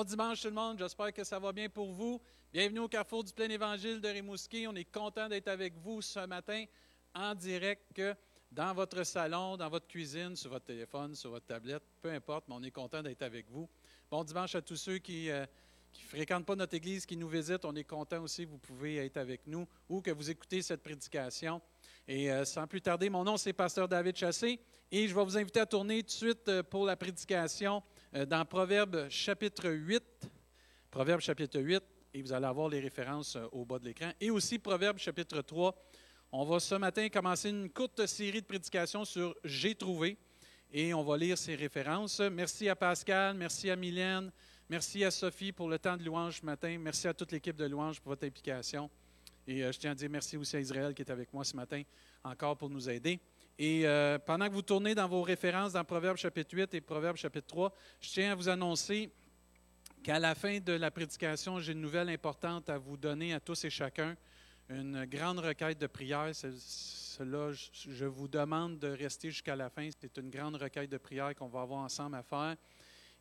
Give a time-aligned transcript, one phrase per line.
[0.00, 2.22] Bon dimanche tout le monde, j'espère que ça va bien pour vous.
[2.54, 4.66] Bienvenue au Carrefour du Plein Évangile de Rimouski.
[4.66, 6.64] On est content d'être avec vous ce matin
[7.14, 8.00] en direct
[8.50, 12.54] dans votre salon, dans votre cuisine, sur votre téléphone, sur votre tablette, peu importe, mais
[12.54, 13.68] on est content d'être avec vous.
[14.10, 15.46] Bon dimanche à tous ceux qui ne euh,
[16.08, 17.66] fréquentent pas notre Église, qui nous visitent.
[17.66, 20.82] On est content aussi que vous pouvez être avec nous ou que vous écoutez cette
[20.82, 21.60] prédication.
[22.08, 25.36] Et euh, sans plus tarder, mon nom c'est Pasteur David Chassé et je vais vous
[25.36, 27.82] inviter à tourner tout de suite euh, pour la prédication
[28.12, 30.02] dans Proverbe chapitre 8.
[30.90, 31.80] Proverbe chapitre 8,
[32.14, 34.10] et vous allez avoir les références euh, au bas de l'écran.
[34.20, 35.72] Et aussi Proverbe chapitre 3.
[36.32, 40.18] On va ce matin commencer une courte série de prédications sur J'ai trouvé
[40.72, 42.20] et on va lire ces références.
[42.20, 44.32] Merci à Pascal, merci à Mylène,
[44.68, 46.76] merci à Sophie pour le temps de louange ce matin.
[46.80, 48.90] Merci à toute l'équipe de louange pour votre implication.
[49.46, 51.54] Et euh, je tiens à dire merci aussi à Israël qui est avec moi ce
[51.54, 51.82] matin
[52.24, 53.20] encore pour nous aider.
[53.62, 57.18] Et euh, pendant que vous tournez dans vos références dans Proverbe chapitre 8 et Proverbe
[57.18, 59.10] chapitre 3, je tiens à vous annoncer
[60.02, 63.62] qu'à la fin de la prédication, j'ai une nouvelle importante à vous donner à tous
[63.66, 64.16] et chacun,
[64.70, 66.30] une grande requête de prière.
[66.32, 69.90] Cela, je vous demande de rester jusqu'à la fin.
[70.00, 72.56] C'est une grande requête de prière qu'on va avoir ensemble à faire.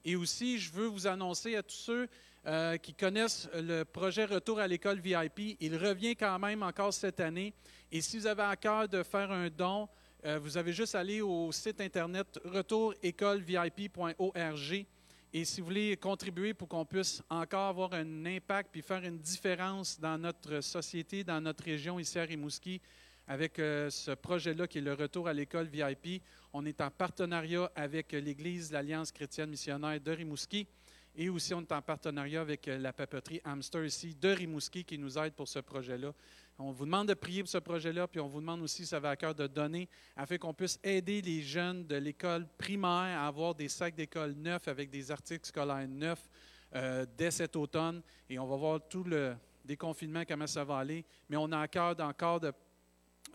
[0.05, 2.07] Et aussi, je veux vous annoncer à tous ceux
[2.45, 7.19] euh, qui connaissent le projet Retour à l'école VIP, il revient quand même encore cette
[7.19, 7.53] année.
[7.91, 9.89] Et si vous avez à cœur de faire un don,
[10.25, 14.85] euh, vous avez juste à aller au site internet retourécolevip.org.
[15.31, 19.19] Et si vous voulez contribuer pour qu'on puisse encore avoir un impact puis faire une
[19.19, 22.81] différence dans notre société, dans notre région ici à Rimouski,
[23.27, 27.71] avec euh, ce projet-là qui est le retour à l'école VIP, on est en partenariat
[27.75, 30.67] avec l'Église, l'Alliance chrétienne missionnaire de Rimouski.
[31.15, 34.97] Et aussi, on est en partenariat avec euh, la papeterie Hamster ici de Rimouski qui
[34.97, 36.13] nous aide pour ce projet-là.
[36.61, 39.11] On vous demande de prier pour ce projet-là, puis on vous demande aussi, ça va
[39.11, 43.55] à cœur, de donner afin qu'on puisse aider les jeunes de l'école primaire à avoir
[43.55, 46.27] des sacs d'école neufs avec des articles scolaires neufs
[46.75, 48.01] euh, dès cet automne.
[48.29, 51.05] Et on va voir tout le déconfinement, comment ça va aller.
[51.29, 52.41] Mais on a à cœur encore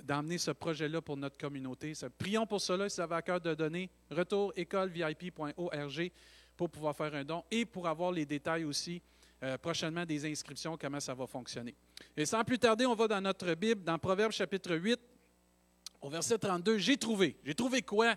[0.03, 1.95] d'emmener ce projet-là pour notre communauté.
[2.19, 3.89] prions pour cela, si ça va à cœur de donner.
[4.11, 6.13] Retour écolevip.org
[6.55, 9.01] pour pouvoir faire un don et pour avoir les détails aussi
[9.43, 11.75] euh, prochainement des inscriptions, comment ça va fonctionner.
[12.17, 14.99] Et sans plus tarder, on va dans notre Bible, dans Proverbe chapitre 8,
[16.00, 16.78] au verset 32.
[16.78, 17.37] J'ai trouvé.
[17.45, 18.15] J'ai trouvé quoi?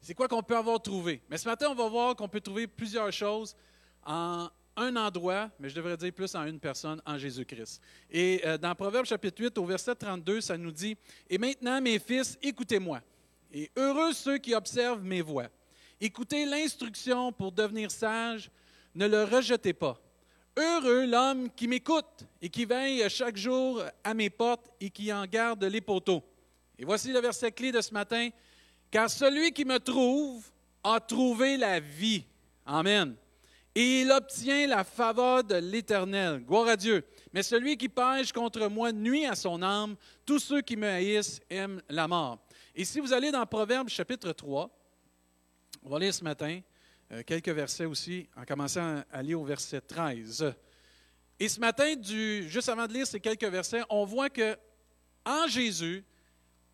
[0.00, 1.22] C'est quoi qu'on peut avoir trouvé?
[1.30, 3.54] Mais ce matin, on va voir qu'on peut trouver plusieurs choses
[4.04, 7.80] en un endroit, mais je devrais dire plus en une personne, en Jésus-Christ.
[8.10, 10.96] Et euh, dans Proverbe chapitre 8, au verset 32, ça nous dit,
[11.28, 13.00] Et maintenant, mes fils, écoutez-moi,
[13.52, 15.48] et heureux ceux qui observent mes voies.
[16.00, 18.50] Écoutez l'instruction pour devenir sage,
[18.94, 20.00] ne le rejetez pas.
[20.56, 25.24] Heureux l'homme qui m'écoute et qui veille chaque jour à mes portes et qui en
[25.24, 26.22] garde les poteaux.
[26.78, 28.28] Et voici le verset clé de ce matin.
[28.90, 30.44] Car celui qui me trouve
[30.84, 32.24] a trouvé la vie.
[32.66, 33.16] Amen.
[33.74, 36.40] Et il obtient la faveur de l'Éternel.
[36.40, 37.02] Gloire à Dieu.
[37.32, 39.96] Mais celui qui pêche contre moi nuit à son âme.
[40.26, 42.38] Tous ceux qui me haïssent aiment la mort.
[42.74, 44.70] Et si vous allez dans Proverbe chapitre 3,
[45.82, 46.60] on va lire ce matin,
[47.12, 50.54] euh, quelques versets aussi, en commençant à lire au verset 13.
[51.38, 54.56] Et ce matin, du, juste avant de lire ces quelques versets, on voit que
[55.24, 56.04] en Jésus,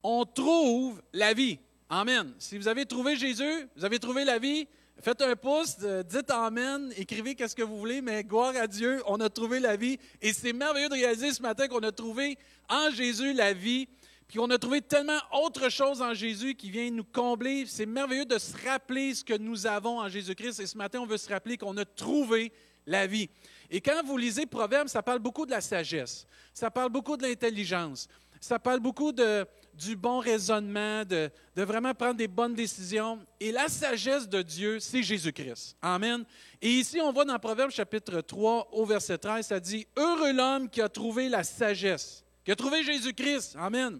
[0.03, 1.59] on trouve la vie.
[1.91, 2.35] Amen.
[2.39, 4.69] Si vous avez trouvé Jésus, vous avez trouvé la vie,
[5.01, 9.03] faites un pouce, euh, dites Amen, écrivez qu'est-ce que vous voulez, mais gloire à Dieu,
[9.07, 9.99] on a trouvé la vie.
[10.23, 12.39] Et c'est merveilleux de réaliser ce matin qu'on a trouvé
[12.69, 13.89] en Jésus la vie.
[14.29, 17.65] Puis on a trouvé tellement autre chose en Jésus qui vient nous combler.
[17.67, 20.61] C'est merveilleux de se rappeler ce que nous avons en Jésus-Christ.
[20.61, 22.53] Et ce matin, on veut se rappeler qu'on a trouvé
[22.87, 23.31] la vie.
[23.71, 26.27] Et quand vous lisez Proverbes, ça parle beaucoup de la sagesse.
[26.53, 28.07] Ça parle beaucoup de l'intelligence.
[28.39, 33.19] Ça parle beaucoup du bon raisonnement, de, de, vraiment prendre des bonnes décisions.
[33.41, 35.77] Et la sagesse de Dieu, c'est Jésus-Christ.
[35.81, 36.25] Amen.
[36.61, 40.69] Et ici, on voit dans Proverbes chapitre 3 au verset 13, ça dit, Heureux l'homme
[40.69, 43.57] qui a trouvé la sagesse, qui a trouvé Jésus-Christ.
[43.59, 43.99] Amen.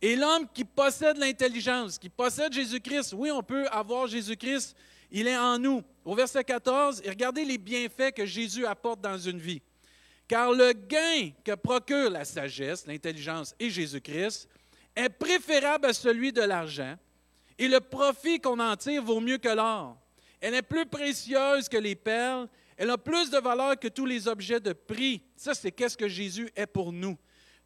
[0.00, 4.76] Et l'homme qui possède l'intelligence, qui possède Jésus-Christ, oui, on peut avoir Jésus-Christ,
[5.10, 5.82] il est en nous.
[6.04, 9.60] Au verset 14, et regardez les bienfaits que Jésus apporte dans une vie.
[10.28, 14.48] Car le gain que procure la sagesse, l'intelligence et Jésus-Christ
[14.94, 16.96] est préférable à celui de l'argent,
[17.58, 19.96] et le profit qu'on en tire vaut mieux que l'or.
[20.40, 24.28] Elle est plus précieuse que les perles, elle a plus de valeur que tous les
[24.28, 25.20] objets de prix.
[25.34, 27.18] Ça, c'est qu'est-ce que Jésus est pour nous.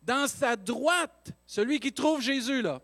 [0.03, 2.81] Dans sa droite, celui qui trouve Jésus, là,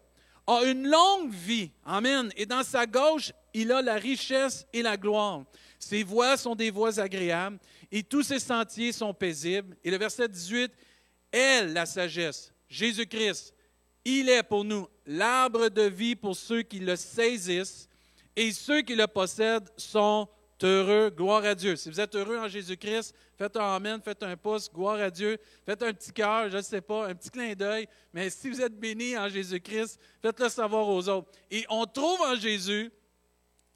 [0.46, 1.70] a une longue vie.
[1.84, 2.30] Amen.
[2.36, 5.44] Et dans sa gauche, il a la richesse et la gloire.
[5.78, 7.58] Ses voies sont des voies agréables
[7.90, 9.76] et tous ses sentiers sont paisibles.
[9.84, 10.72] Et le verset 18,
[11.30, 13.54] elle, la sagesse, Jésus-Christ,
[14.04, 17.88] il est pour nous l'arbre de vie pour ceux qui le saisissent
[18.34, 20.28] et ceux qui le possèdent sont
[20.64, 21.76] heureux, gloire à Dieu.
[21.76, 25.38] Si vous êtes heureux en Jésus-Christ, faites un Amen, faites un pouce, gloire à Dieu.
[25.64, 27.86] Faites un petit cœur, je ne sais pas, un petit clin d'œil.
[28.12, 31.30] Mais si vous êtes béni en Jésus-Christ, faites-le savoir aux autres.
[31.50, 32.90] Et on trouve en Jésus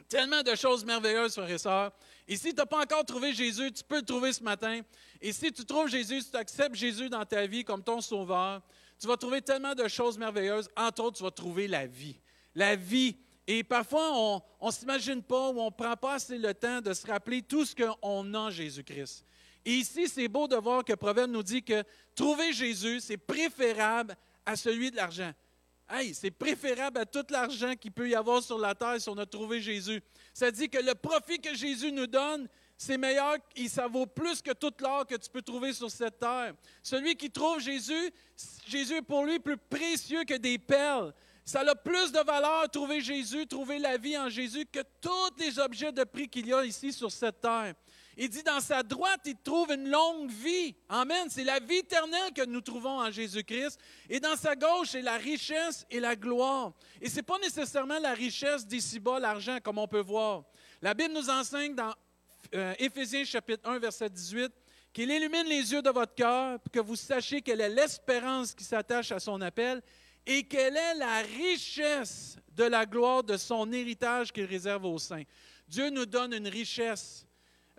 [0.08, 1.92] tellement de choses merveilleuses, frères et sœurs.
[2.28, 4.80] Et si tu n'as pas encore trouvé Jésus, tu peux le trouver ce matin.
[5.20, 8.60] Et si tu trouves Jésus, si tu acceptes Jésus dans ta vie comme ton sauveur,
[9.00, 10.68] tu vas trouver tellement de choses merveilleuses.
[10.76, 12.20] Entre autres, tu vas trouver la vie.
[12.54, 13.16] La vie
[13.46, 16.92] et parfois, on ne s'imagine pas ou on ne prend pas assez le temps de
[16.92, 19.24] se rappeler tout ce qu'on a en Jésus-Christ.
[19.64, 21.82] Et ici, c'est beau de voir que Proverbe nous dit que
[22.14, 25.32] trouver Jésus, c'est préférable à celui de l'argent.
[25.88, 29.18] Hey, c'est préférable à tout l'argent qu'il peut y avoir sur la terre si on
[29.18, 30.00] a trouvé Jésus.
[30.32, 32.48] Ça dit que le profit que Jésus nous donne,
[32.78, 36.18] c'est meilleur et ça vaut plus que tout l'or que tu peux trouver sur cette
[36.18, 36.54] terre.
[36.82, 38.10] Celui qui trouve Jésus,
[38.66, 41.12] Jésus est pour lui plus précieux que des perles.
[41.44, 45.58] Ça a plus de valeur trouver Jésus, trouver la vie en Jésus que tous les
[45.58, 47.74] objets de prix qu'il y a ici sur cette terre.
[48.16, 50.74] Il dit dans sa droite, il trouve une longue vie.
[50.88, 51.28] Amen.
[51.30, 53.80] C'est la vie éternelle que nous trouvons en Jésus-Christ.
[54.08, 56.72] Et dans sa gauche, c'est la richesse et la gloire.
[57.00, 60.44] Et ce n'est pas nécessairement la richesse d'ici-bas, l'argent, comme on peut voir.
[60.82, 61.94] La Bible nous enseigne dans
[62.54, 64.52] euh, Éphésiens chapitre 1, verset 18,
[64.92, 68.64] qu'il illumine les yeux de votre cœur pour que vous sachiez quelle est l'espérance qui
[68.64, 69.82] s'attache à son appel
[70.26, 75.24] et quelle est la richesse de la gloire de son héritage qu'il réserve aux saints.
[75.66, 77.26] Dieu nous donne une richesse,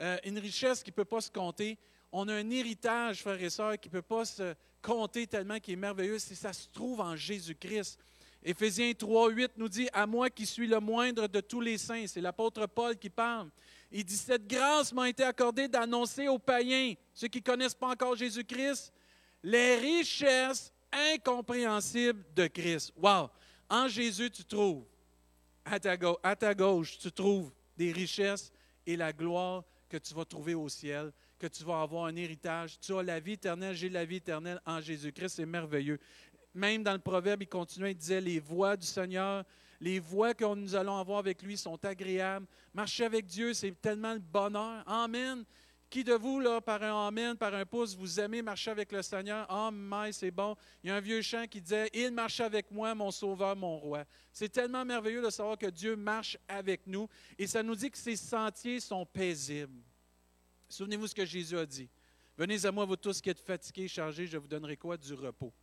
[0.02, 1.78] euh, une richesse qui ne peut pas se compter.
[2.12, 5.74] On a un héritage, frères et sœurs, qui ne peut pas se compter tellement qui
[5.74, 8.00] est merveilleux si ça se trouve en Jésus-Christ.
[8.44, 12.06] Éphésiens 3, 8 nous dit À moi qui suis le moindre de tous les saints,
[12.08, 13.50] c'est l'apôtre Paul qui parle.
[13.90, 17.88] Il dit Cette grâce m'a été accordée d'annoncer aux païens, ceux qui ne connaissent pas
[17.88, 18.92] encore Jésus-Christ,
[19.44, 20.73] les richesses
[21.14, 22.94] incompréhensible de Christ.
[22.98, 23.30] Wow!
[23.70, 24.86] En Jésus, tu trouves,
[25.66, 28.52] à ta, gauche, tu trouves des richesses
[28.86, 32.80] et la gloire que tu vas trouver au ciel, que tu vas avoir un héritage.
[32.80, 35.36] Tu as la vie éternelle, j'ai la vie éternelle en Jésus-Christ.
[35.36, 36.00] C'est merveilleux.
[36.54, 39.44] Même dans le proverbe, il continuait, il disait, les voies du Seigneur,
[39.82, 42.46] les voies que nous allons avoir avec lui sont agréables.
[42.74, 44.84] Marcher avec Dieu, c'est tellement le bonheur.
[44.88, 45.44] Amen.
[45.94, 49.46] Qui de vous, par un amen, par un pouce, vous aimez marcher avec le Seigneur?
[49.48, 50.56] Ah, mais c'est bon.
[50.84, 53.78] Il y a un vieux chant qui disait Il marche avec moi, mon sauveur, mon
[53.78, 54.04] roi.
[54.32, 57.08] C'est tellement merveilleux de savoir que Dieu marche avec nous
[57.38, 59.84] et ça nous dit que ses sentiers sont paisibles.
[60.68, 61.88] Souvenez-vous ce que Jésus a dit.
[62.40, 64.98] Venez à moi, vous tous qui êtes fatigués, chargés, je vous donnerai quoi?
[64.98, 65.54] Du repos.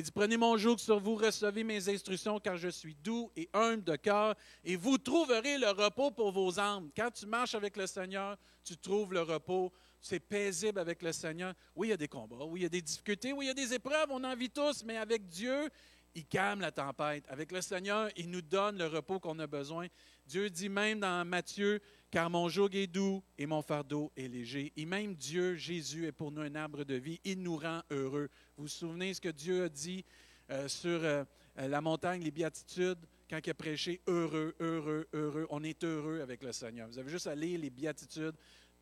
[0.00, 3.50] Il dit, prenez mon joug sur vous, recevez mes instructions, car je suis doux et
[3.52, 6.88] humble de cœur, et vous trouverez le repos pour vos âmes.
[6.96, 9.70] Quand tu marches avec le Seigneur, tu trouves le repos.
[10.00, 11.52] C'est paisible avec le Seigneur.
[11.76, 13.50] Oui, il y a des combats, oui, il y a des difficultés, oui, il y
[13.50, 15.68] a des épreuves, on en vit tous, mais avec Dieu,
[16.14, 17.26] il calme la tempête.
[17.28, 19.86] Avec le Seigneur, il nous donne le repos qu'on a besoin.
[20.24, 21.78] Dieu dit même dans Matthieu,
[22.10, 24.72] car mon joug est doux et mon fardeau est léger.
[24.76, 27.20] Et même Dieu, Jésus, est pour nous un arbre de vie.
[27.24, 28.28] Il nous rend heureux.
[28.56, 30.04] Vous vous souvenez ce que Dieu a dit
[30.50, 31.24] euh, sur euh,
[31.56, 32.98] la montagne, les béatitudes,
[33.28, 35.46] quand il a prêché heureux, heureux, heureux.
[35.50, 36.88] On est heureux avec le Seigneur.
[36.88, 38.34] Vous avez juste à lire les béatitudes.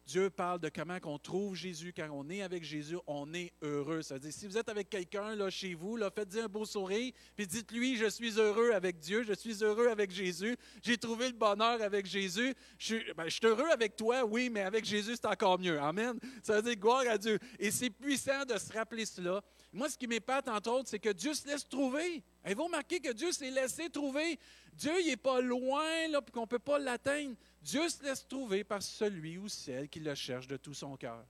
[0.09, 1.93] Dieu parle de comment on trouve Jésus.
[1.95, 4.01] Quand on est avec Jésus, on est heureux.
[4.01, 6.65] Ça veut dire, si vous êtes avec quelqu'un là, chez vous, là, faites-y un beau
[6.65, 11.27] sourire, puis dites-lui, je suis heureux avec Dieu, je suis heureux avec Jésus, j'ai trouvé
[11.27, 12.55] le bonheur avec Jésus.
[12.79, 15.79] Je suis, ben, heureux avec toi, oui, mais avec Jésus, c'est encore mieux.
[15.79, 16.19] Amen.
[16.43, 17.39] Ça veut dire, gloire à Dieu.
[17.59, 19.43] Et c'est puissant de se rappeler cela.
[19.71, 22.23] Moi, ce qui m'épate, entre autres, c'est que Dieu se laisse trouver.
[22.45, 24.39] Avez-vous remarqué que Dieu s'est laissé trouver?
[24.73, 27.35] Dieu, il n'est pas loin, là, puis qu'on ne peut pas l'atteindre.
[27.63, 31.27] Dieu se laisse trouver par celui ou celle qui le cherche de tout son cœur.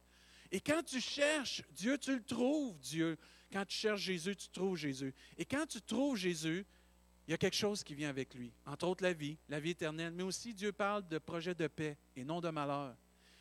[0.50, 3.18] Et quand tu cherches Dieu, tu le trouves, Dieu.
[3.52, 5.14] Quand tu cherches Jésus, tu trouves Jésus.
[5.37, 6.66] Et quand tu trouves Jésus,
[7.26, 8.52] il y a quelque chose qui vient avec lui.
[8.64, 10.12] Entre autres, la vie, la vie éternelle.
[10.12, 12.97] Mais aussi, Dieu parle de projet de paix et non de malheur.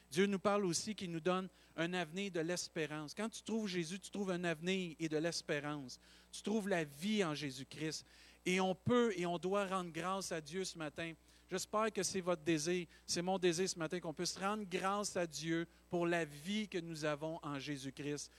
[0.09, 3.13] Dieu nous parle aussi qu'il nous donne un avenir de l'espérance.
[3.13, 5.99] Quand tu trouves Jésus, tu trouves un avenir et de l'espérance.
[6.31, 8.05] Tu trouves la vie en Jésus-Christ.
[8.45, 11.13] Et on peut et on doit rendre grâce à Dieu ce matin
[11.49, 15.25] J'espère que c'est votre désir, c'est mon désir ce matin, qu'on puisse rendre grâce à
[15.25, 18.29] Dieu pour la vie que nous avons en Jésus-Christ,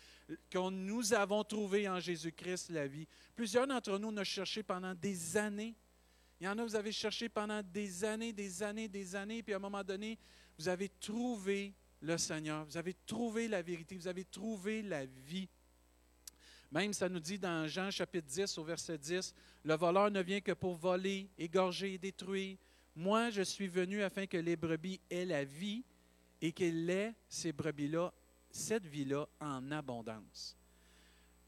[0.51, 3.09] que nous avons trouvé en Jésus-Christ la vie.
[3.35, 5.75] Plusieurs d'entre nous, on a cherché pendant des années.
[6.39, 9.55] Il y en a, vous avez cherché pendant des années, des années, des années, puis
[9.55, 10.19] à un moment donné,
[10.59, 15.49] vous avez trouvé le Seigneur, vous avez trouvé la vérité, vous avez trouvé la vie.
[16.71, 19.35] Même ça nous dit dans Jean chapitre 10 au verset 10,
[19.65, 22.59] le voleur ne vient que pour voler, égorger détruire.
[22.99, 25.85] Moi, je suis venu afin que les brebis aient la vie
[26.43, 28.13] et qu'elles aient, ces brebis-là,
[28.51, 30.57] cette vie-là en abondance.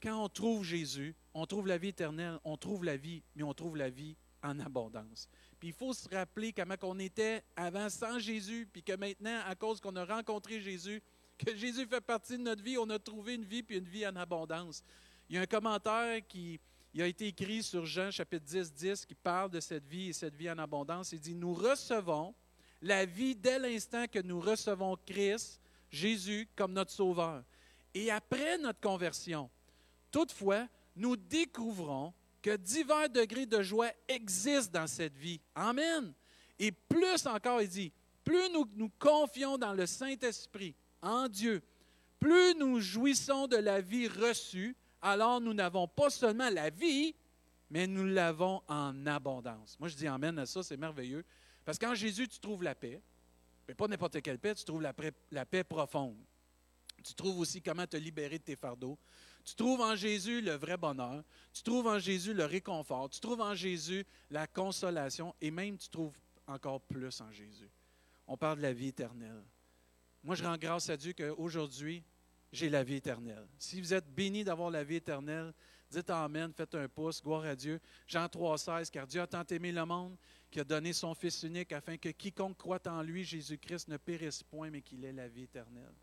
[0.01, 3.53] Quand on trouve Jésus, on trouve la vie éternelle, on trouve la vie, mais on
[3.53, 5.29] trouve la vie en abondance.
[5.59, 9.57] Puis il faut se rappeler comment on était avant sans Jésus, puis que maintenant, à
[9.57, 11.03] cause qu'on a rencontré Jésus,
[11.37, 14.07] que Jésus fait partie de notre vie, on a trouvé une vie, puis une vie
[14.07, 14.85] en abondance.
[15.29, 16.61] Il y a un commentaire qui
[16.99, 20.35] a été écrit sur Jean chapitre 10, 10 qui parle de cette vie et cette
[20.35, 21.13] vie en abondance.
[21.13, 22.35] Il dit, nous recevons
[22.83, 27.45] la vie dès l'instant que nous recevons Christ, Jésus, comme notre Sauveur.
[27.95, 29.51] Et après notre conversion,
[30.11, 30.67] toutefois,
[30.97, 35.41] nous découvrons que divers degrés de joie existent dans cette vie.
[35.55, 36.13] Amen.
[36.59, 37.93] Et plus encore, il dit,
[38.25, 41.63] plus nous nous confions dans le Saint-Esprit, en Dieu,
[42.19, 47.15] plus nous jouissons de la vie reçue, alors nous n'avons pas seulement la vie,
[47.71, 49.79] mais nous l'avons en abondance.
[49.79, 51.25] Moi, je dis Amen à ça, c'est merveilleux.
[51.65, 53.01] Parce qu'en Jésus, tu trouves la paix.
[53.69, 56.17] Mais pas n'importe quelle paix, tu trouves la paix, la paix profonde.
[57.05, 58.99] Tu trouves aussi comment te libérer de tes fardeaux.
[59.45, 61.23] Tu trouves en Jésus le vrai bonheur.
[61.53, 63.09] Tu trouves en Jésus le réconfort.
[63.09, 65.35] Tu trouves en Jésus la consolation.
[65.41, 66.17] Et même, tu trouves
[66.47, 67.71] encore plus en Jésus.
[68.27, 69.43] On parle de la vie éternelle.
[70.23, 72.05] Moi, je rends grâce à Dieu qu'aujourd'hui,
[72.53, 73.47] j'ai la vie éternelle.
[73.59, 75.53] Si vous êtes béni d'avoir la vie éternelle,
[75.91, 77.81] dites Amen, faites un pouce, gloire à Dieu.
[78.07, 80.17] Jean 3,16, car Dieu a tant aimé le monde
[80.51, 84.43] qu'il a donné son Fils unique afin que quiconque croit en lui, Jésus-Christ, ne périsse
[84.43, 85.95] point, mais qu'il ait la vie éternelle.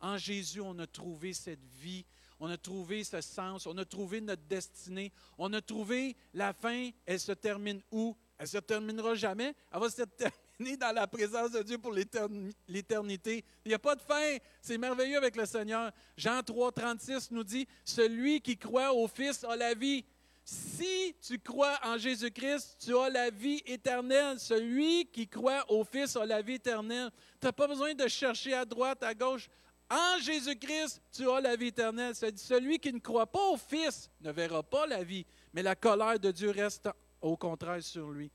[0.00, 2.04] En Jésus, on a trouvé cette vie,
[2.38, 6.90] on a trouvé ce sens, on a trouvé notre destinée, on a trouvé la fin.
[7.06, 8.16] Elle se termine où?
[8.38, 9.54] Elle ne se terminera jamais.
[9.72, 13.44] Elle va se terminer dans la présence de Dieu pour l'éternité.
[13.64, 14.36] Il n'y a pas de fin.
[14.62, 15.92] C'est merveilleux avec le Seigneur.
[16.16, 20.04] Jean 3, 36 nous dit, Celui qui croit au Fils a la vie.
[20.44, 24.38] Si tu crois en Jésus-Christ, tu as la vie éternelle.
[24.38, 27.10] Celui qui croit au Fils a la vie éternelle.
[27.40, 29.48] Tu n'as pas besoin de chercher à droite, à gauche.
[29.90, 32.14] En Jésus-Christ, tu as la vie éternelle.
[32.14, 36.18] Celui qui ne croit pas au Fils ne verra pas la vie, mais la colère
[36.18, 36.88] de Dieu reste
[37.20, 38.30] au contraire sur lui.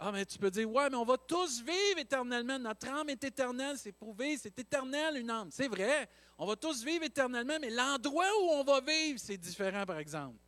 [0.00, 2.56] Ah, mais tu peux dire, ouais, mais on va tous vivre éternellement.
[2.56, 5.48] Notre âme est éternelle, c'est prouvé, c'est éternel une âme.
[5.50, 9.84] C'est vrai, on va tous vivre éternellement, mais l'endroit où on va vivre, c'est différent,
[9.84, 10.38] par exemple.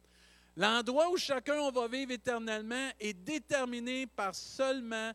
[0.57, 5.12] L'endroit où chacun on va vivre éternellement est déterminé par seulement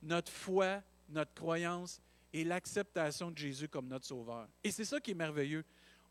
[0.00, 2.00] notre foi, notre croyance
[2.32, 4.48] et l'acceptation de Jésus comme notre Sauveur.
[4.62, 5.64] Et c'est ça qui est merveilleux.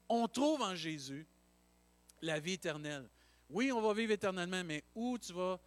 [0.09, 1.25] On trouve en Jésus
[2.21, 3.09] la vie éternelle.
[3.49, 5.59] Oui, on va vivre éternellement, mais où tu vas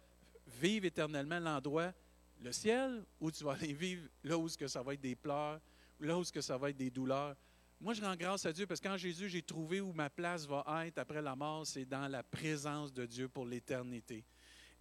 [0.59, 1.93] vivre éternellement l'endroit,
[2.41, 5.59] le ciel, ou tu vas aller vivre là où que ça va être des pleurs,
[5.99, 7.35] là où que ça va être des douleurs.
[7.79, 10.63] Moi, je rends grâce à Dieu parce qu'en Jésus, j'ai trouvé où ma place va
[10.85, 14.23] être après la mort, c'est dans la présence de Dieu pour l'éternité.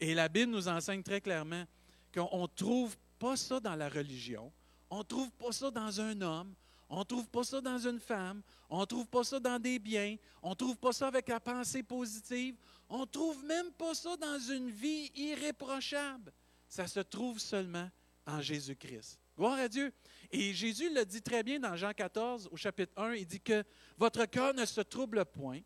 [0.01, 1.65] Et la Bible nous enseigne très clairement
[2.13, 4.53] qu'on ne trouve pas ça dans la religion,
[4.91, 6.55] on ne trouve pas ça dans un homme,
[6.89, 9.79] on ne trouve pas ça dans une femme, on ne trouve pas ça dans des
[9.79, 12.57] biens, on ne trouve pas ça avec la pensée positive,
[12.89, 16.33] on ne trouve même pas ça dans une vie irréprochable.
[16.69, 17.89] Ça se trouve seulement
[18.27, 19.19] en Jésus-Christ.
[19.37, 19.93] Gloire à Dieu.
[20.31, 23.65] Et Jésus le dit très bien dans Jean 14, au chapitre 1, il dit que
[23.99, 25.61] votre cœur ne se trouble point.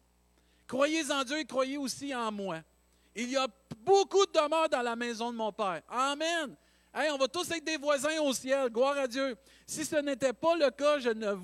[0.66, 2.62] Croyez en Dieu et croyez aussi en moi.
[3.14, 3.48] Il y a
[3.78, 5.82] beaucoup de demeures dans la maison de mon Père.
[5.88, 6.56] Amen.
[6.94, 8.70] Hey, on va tous être des voisins au ciel.
[8.70, 9.36] Gloire à Dieu.
[9.66, 11.34] Si ce n'était pas le cas, je, ne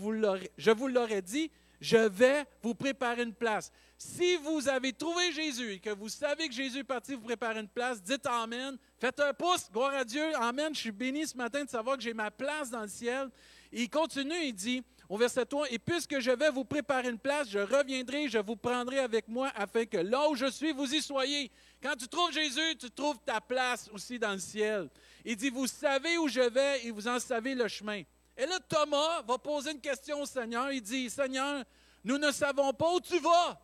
[0.56, 1.50] je vous l'aurais dit,
[1.84, 3.70] je vais vous préparer une place.
[3.98, 7.60] Si vous avez trouvé Jésus et que vous savez que Jésus est parti vous préparer
[7.60, 8.78] une place, dites Amen.
[8.98, 9.70] Faites un pouce.
[9.70, 10.34] Gloire à Dieu.
[10.36, 10.74] Amen.
[10.74, 13.28] Je suis béni ce matin de savoir que j'ai ma place dans le ciel.
[13.70, 17.50] il continue, il dit au verset 3, Et puisque je vais vous préparer une place,
[17.50, 21.02] je reviendrai, je vous prendrai avec moi afin que là où je suis, vous y
[21.02, 21.50] soyez.
[21.82, 24.88] Quand tu trouves Jésus, tu trouves ta place aussi dans le ciel.
[25.22, 28.02] Il dit, vous savez où je vais et vous en savez le chemin.
[28.36, 30.72] Et là, Thomas va poser une question au Seigneur.
[30.72, 31.64] Il dit, Seigneur,
[32.02, 33.60] nous ne savons pas où tu vas.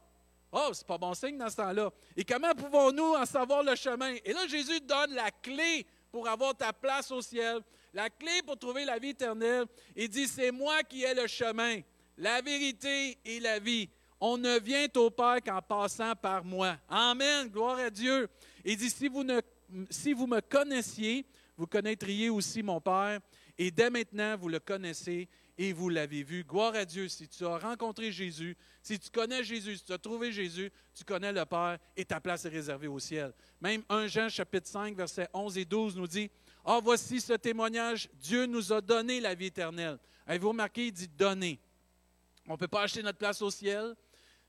[0.52, 1.90] Oh, c'est pas bon signe dans ce temps-là.
[2.16, 4.16] Et comment pouvons-nous en savoir le chemin?
[4.24, 7.60] Et là, Jésus donne la clé pour avoir ta place au ciel,
[7.92, 9.66] la clé pour trouver la vie éternelle.
[9.94, 11.80] Il dit, c'est moi qui ai le chemin,
[12.16, 13.88] la vérité et la vie.
[14.20, 16.76] On ne vient au Père qu'en passant par moi.
[16.88, 18.28] Amen, gloire à Dieu.
[18.64, 19.08] Il dit, si
[19.88, 21.24] si vous me connaissiez,
[21.60, 23.20] vous connaîtriez aussi mon Père.
[23.58, 26.42] Et dès maintenant, vous le connaissez et vous l'avez vu.
[26.42, 29.98] Gloire à Dieu, si tu as rencontré Jésus, si tu connais Jésus, si tu as
[29.98, 33.34] trouvé Jésus, tu connais le Père et ta place est réservée au ciel.
[33.60, 36.30] Même 1 Jean chapitre 5, versets 11 et 12 nous dit,
[36.64, 39.98] Ah, voici ce témoignage, Dieu nous a donné la vie éternelle.
[40.26, 41.60] Avez-vous remarqué, il dit donner.
[42.48, 43.94] On ne peut pas acheter notre place au ciel.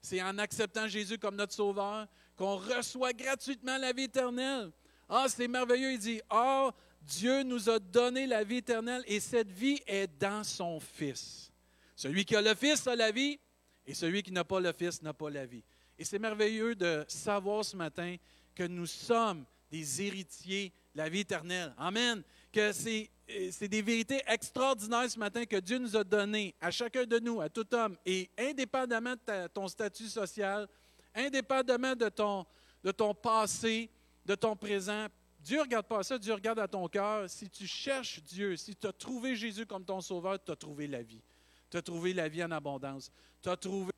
[0.02, 4.72] C'est en acceptant Jésus comme notre Sauveur qu'on reçoit gratuitement la vie éternelle.
[5.14, 5.92] Ah, c'est merveilleux.
[5.92, 10.44] Il dit, Ah, Dieu nous a donné la vie éternelle et cette vie est dans
[10.44, 11.52] son Fils.
[11.96, 13.40] Celui qui a le Fils a la vie
[13.86, 15.64] et celui qui n'a pas le Fils n'a pas la vie.
[15.98, 18.16] Et c'est merveilleux de savoir ce matin
[18.56, 21.74] que nous sommes des héritiers de la vie éternelle.
[21.78, 22.24] Amen.
[22.52, 23.10] Que c'est
[23.52, 27.42] c'est des vérités extraordinaires ce matin que Dieu nous a données à chacun de nous,
[27.42, 30.68] à tout homme, et indépendamment de ton statut social,
[31.16, 32.46] indépendamment de ton,
[32.84, 33.90] de ton passé,
[34.26, 35.08] de ton présent,
[35.44, 37.30] Dieu ne regarde pas ça, Dieu regarde à ton cœur.
[37.30, 40.88] Si tu cherches Dieu, si tu as trouvé Jésus comme ton sauveur, tu as trouvé
[40.88, 41.22] la vie.
[41.70, 43.12] Tu as trouvé la vie en abondance.
[43.42, 43.92] Tu as trouvé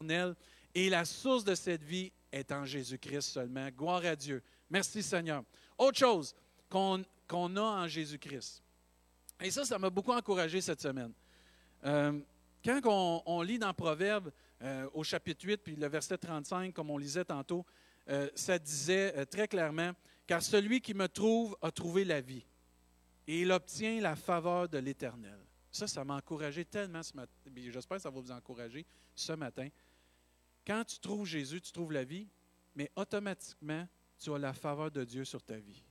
[0.00, 0.34] l'éternel.
[0.74, 3.68] Et la source de cette vie est en Jésus-Christ seulement.
[3.70, 4.42] Gloire à Dieu.
[4.68, 5.44] Merci Seigneur.
[5.78, 6.34] Autre chose
[6.68, 7.04] qu'on
[7.34, 8.62] a en Jésus-Christ.
[9.40, 11.12] Et ça, ça m'a beaucoup encouragé cette semaine.
[11.84, 12.18] Euh,
[12.64, 14.30] quand on, lit dans Proverbe
[14.62, 17.64] euh, au chapitre 8, puis le verset 35, comme on lisait tantôt,
[18.08, 19.92] euh, ça disait très clairement,
[20.30, 22.46] car celui qui me trouve a trouvé la vie,
[23.26, 25.40] et il obtient la faveur de l'Éternel.
[25.72, 27.32] Ça, ça m'a encouragé tellement ce matin.
[27.56, 29.68] J'espère que ça va vous encourager ce matin.
[30.64, 32.28] Quand tu trouves Jésus, tu trouves la vie,
[32.76, 33.88] mais automatiquement,
[34.20, 35.82] tu as la faveur de Dieu sur ta vie.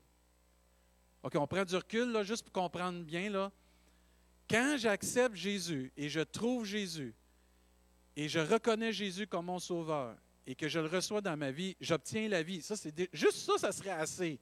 [1.22, 3.51] OK, on prend du recul, là, juste pour comprendre bien.
[4.50, 7.13] Quand j'accepte Jésus et je trouve Jésus
[8.15, 10.15] et je reconnais Jésus comme mon sauveur
[10.49, 12.63] et que je le reçois dans ma vie, j'obtiens la vie.
[12.63, 14.39] Ça, c'est juste ça, ça serait assez.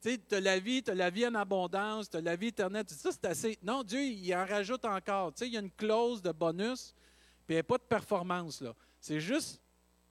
[0.00, 2.46] Tu sais, as la vie, tu as la vie en abondance, tu as la vie
[2.46, 2.84] éternelle.
[2.86, 3.58] Ça, c'est assez.
[3.60, 5.34] Non, Dieu, il en rajoute encore.
[5.34, 6.94] Tu sais, il y a une clause de bonus,
[7.44, 8.60] puis il n'y a pas de performance.
[8.60, 8.72] là.
[9.00, 9.60] C'est juste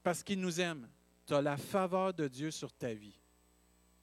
[0.03, 0.89] parce qu'il nous aime.
[1.25, 3.17] Tu as la faveur de Dieu sur ta vie.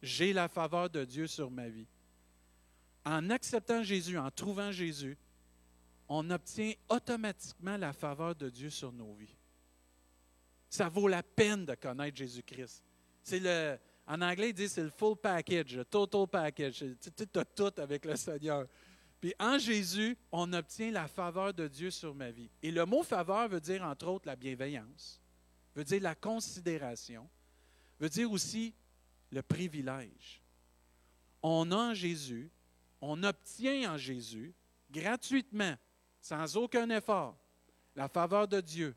[0.01, 1.89] J'ai la faveur de Dieu sur ma vie.
[3.05, 5.19] En acceptant Jésus, en trouvant Jésus,
[6.09, 9.38] on obtient automatiquement la faveur de Dieu sur nos vies.
[10.69, 12.83] Ça vaut la peine de connaître Jésus-Christ.
[13.23, 16.85] C'est le, en anglais, il dit c'est le full package, le total package.
[17.01, 18.67] Tu as tout avec le Seigneur.
[19.21, 22.51] Puis en Jésus, on obtient la faveur de Dieu sur ma vie.
[22.63, 25.21] Et le mot faveur veut dire entre autres la bienveillance,
[25.75, 27.29] veut dire la considération,
[27.99, 28.75] veut dire aussi
[29.31, 30.43] le privilège.
[31.43, 32.51] On a en Jésus,
[33.01, 34.55] on obtient en Jésus,
[34.91, 35.75] gratuitement,
[36.21, 37.37] sans aucun effort,
[37.95, 38.95] la faveur de Dieu,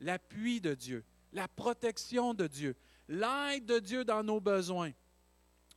[0.00, 2.76] l'appui de Dieu, la protection de Dieu,
[3.08, 4.92] l'aide de Dieu dans nos besoins.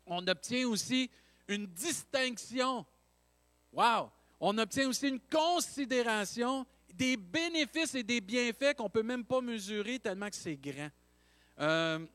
[0.06, 1.10] On obtient aussi
[1.48, 2.86] une distinction.
[3.72, 4.12] Wow!
[4.40, 9.42] On obtient aussi une considération des bénéfices et des bienfaits qu'on ne peut même pas
[9.42, 10.90] mesurer tellement que c'est grand.
[11.60, 12.06] Euh,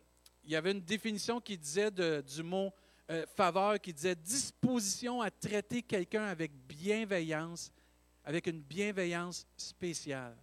[0.44, 2.72] il y avait une définition qui disait du mot
[3.10, 7.72] euh, faveur, qui disait disposition à traiter quelqu'un avec bienveillance,
[8.24, 10.36] avec une bienveillance spéciale.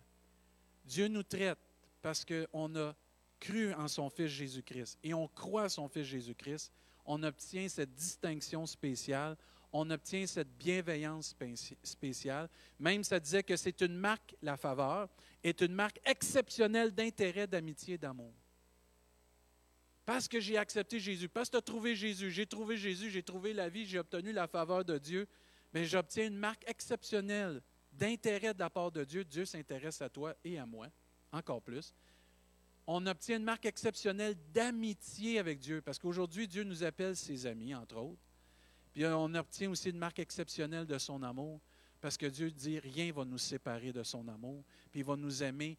[0.85, 1.57] Dieu nous traite
[2.01, 2.95] parce qu'on a
[3.39, 6.71] cru en son Fils Jésus-Christ et on croit en son Fils Jésus-Christ.
[7.05, 9.37] On obtient cette distinction spéciale,
[9.71, 11.35] on obtient cette bienveillance
[11.83, 12.49] spéciale.
[12.79, 15.07] Même ça disait que c'est une marque, la faveur,
[15.43, 18.33] est une marque exceptionnelle d'intérêt, d'amitié, d'amour.
[20.05, 23.23] Parce que j'ai accepté Jésus, parce que tu as trouvé Jésus, j'ai trouvé Jésus, j'ai
[23.23, 25.27] trouvé la vie, j'ai obtenu la faveur de Dieu,
[25.73, 29.25] mais j'obtiens une marque exceptionnelle d'intérêt de la part de Dieu.
[29.25, 30.87] Dieu s'intéresse à toi et à moi,
[31.37, 31.93] encore plus.
[32.85, 37.75] On obtient une marque exceptionnelle d'amitié avec Dieu, parce qu'aujourd'hui, Dieu nous appelle ses amis,
[37.75, 38.21] entre autres.
[38.93, 41.59] Puis on obtient aussi une marque exceptionnelle de son amour,
[41.99, 45.15] parce que Dieu dit, rien ne va nous séparer de son amour, puis il va
[45.15, 45.77] nous aimer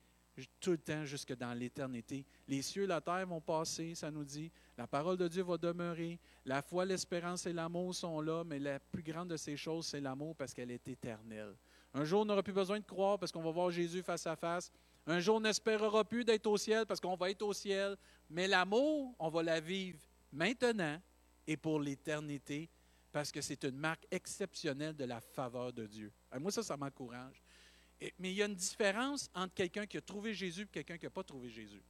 [0.61, 2.25] tout le temps jusque dans l'éternité.
[2.47, 4.51] Les cieux et la terre vont passer, ça nous dit.
[4.77, 6.19] La parole de Dieu va demeurer.
[6.45, 10.01] La foi, l'espérance et l'amour sont là, mais la plus grande de ces choses, c'est
[10.01, 11.55] l'amour parce qu'elle est éternelle.
[11.95, 14.37] Un jour, on n'aura plus besoin de croire parce qu'on va voir Jésus face à
[14.37, 14.71] face.
[15.09, 17.97] Un jour, on n'espérera plus d'être au ciel parce qu'on va être au ciel.
[18.31, 19.99] Mais l'amour, on va la vivre
[20.31, 21.01] maintenant
[21.47, 22.69] et pour l'éternité
[23.11, 26.13] parce que c'est une marque exceptionnelle de la faveur de Dieu.
[26.39, 27.43] moi, ça, ça m'encourage
[28.19, 31.05] mais il y a une différence entre quelqu'un qui a trouvé Jésus et quelqu'un qui
[31.05, 31.83] n'a pas trouvé Jésus.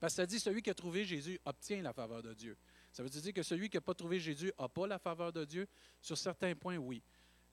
[0.00, 2.56] Parce que ça dit celui qui a trouvé Jésus obtient la faveur de Dieu.
[2.92, 5.44] Ça veut dire que celui qui n'a pas trouvé Jésus n'a pas la faveur de
[5.44, 5.66] Dieu?
[6.00, 7.02] Sur certains points, oui.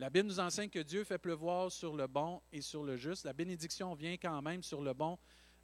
[0.01, 3.23] La Bible nous enseigne que Dieu fait pleuvoir sur le bon et sur le juste.
[3.23, 5.15] La bénédiction vient quand même sur le bon,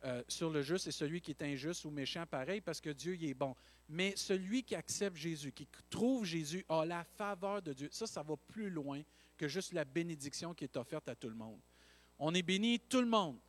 [0.05, 3.15] euh, sur le juste et celui qui est injuste ou méchant, pareil, parce que Dieu
[3.15, 3.55] y est bon.
[3.89, 7.89] Mais celui qui accepte Jésus, qui trouve Jésus, a la faveur de Dieu.
[7.91, 9.01] Ça, ça va plus loin
[9.35, 11.59] que juste la bénédiction qui est offerte à tout le monde.
[12.19, 13.39] On est béni tout le monde.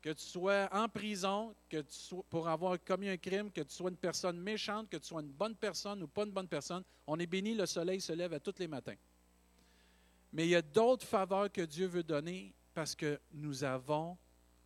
[0.00, 3.74] Que tu sois en prison, que tu sois, pour avoir commis un crime, que tu
[3.74, 6.84] sois une personne méchante, que tu sois une bonne personne ou pas une bonne personne,
[7.04, 8.94] on est béni, le soleil se lève à tous les matins.
[10.36, 14.18] Mais il y a d'autres faveurs que Dieu veut donner parce que nous avons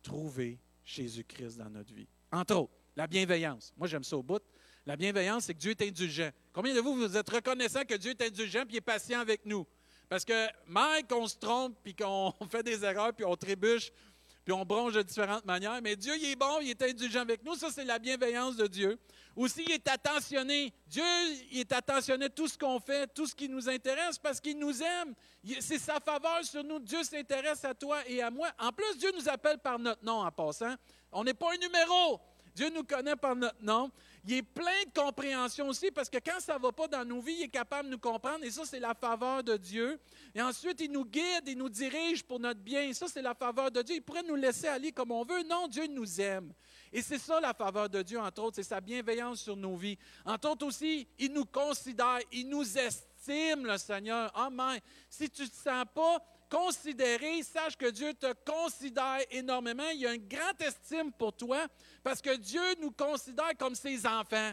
[0.03, 2.09] trouvé Jésus-Christ dans notre vie.
[2.29, 3.73] Entre autres, la bienveillance.
[3.77, 4.43] Moi, j'aime ça au bout.
[4.85, 6.29] La bienveillance, c'est que Dieu est indulgent.
[6.51, 9.65] Combien de vous, vous êtes reconnaissants que Dieu est indulgent et est patient avec nous?
[10.09, 13.93] Parce que Mike, on se trompe, puis qu'on fait des erreurs, puis on trébuche,
[14.43, 15.79] puis on bronche de différentes manières.
[15.81, 17.55] Mais Dieu, il est bon, il est indulgent avec nous.
[17.55, 18.97] Ça, c'est la bienveillance de Dieu.
[19.35, 20.73] Aussi, il est attentionné.
[20.87, 21.03] Dieu,
[21.51, 24.57] il est attentionné à tout ce qu'on fait, tout ce qui nous intéresse parce qu'il
[24.57, 25.13] nous aime.
[25.59, 26.79] C'est sa faveur sur nous.
[26.79, 28.49] Dieu s'intéresse à toi et à moi.
[28.59, 30.75] En plus, Dieu nous appelle par notre nom en passant.
[31.11, 32.19] On n'est pas un numéro.
[32.55, 33.91] Dieu nous connaît par notre nom.
[34.23, 37.21] Il est plein de compréhension aussi parce que quand ça ne va pas dans nos
[37.21, 39.99] vies, il est capable de nous comprendre et ça, c'est la faveur de Dieu.
[40.35, 42.83] Et ensuite, il nous guide, il nous dirige pour notre bien.
[42.83, 43.95] Et ça, c'est la faveur de Dieu.
[43.95, 45.41] Il pourrait nous laisser aller comme on veut.
[45.43, 46.53] Non, Dieu nous aime.
[46.93, 49.97] Et c'est ça la faveur de Dieu, entre autres, c'est sa bienveillance sur nos vies.
[50.25, 54.31] Entre autres aussi, il nous considère, il nous estime, le Seigneur.
[54.37, 54.79] Amen.
[55.09, 59.89] Si tu ne te sens pas considéré, sache que Dieu te considère énormément.
[59.93, 61.65] Il y a une grande estime pour toi
[62.03, 64.51] parce que Dieu nous considère comme ses enfants.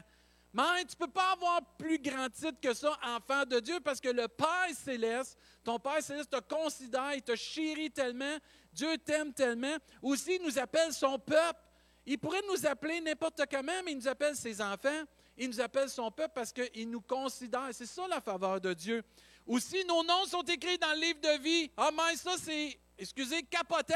[0.53, 4.01] Mais tu ne peux pas avoir plus grand titre que ça, enfant de Dieu, parce
[4.01, 8.39] que le Père céleste, ton Père céleste te considère, il te chérit tellement,
[8.73, 9.77] Dieu t'aime tellement.
[10.01, 11.61] Aussi, il nous appelle son peuple.
[12.07, 15.03] Il pourrait nous appeler n'importe comment, mais il nous appelle ses enfants.
[15.37, 17.69] Il nous appelle son peuple parce qu'il nous considère.
[17.73, 19.05] C'est ça la faveur de Dieu.
[19.49, 21.71] Aussi, nos noms sont écrits dans le livre de vie.
[21.75, 23.95] Ah, mais ça, c'est, excusez, capotant.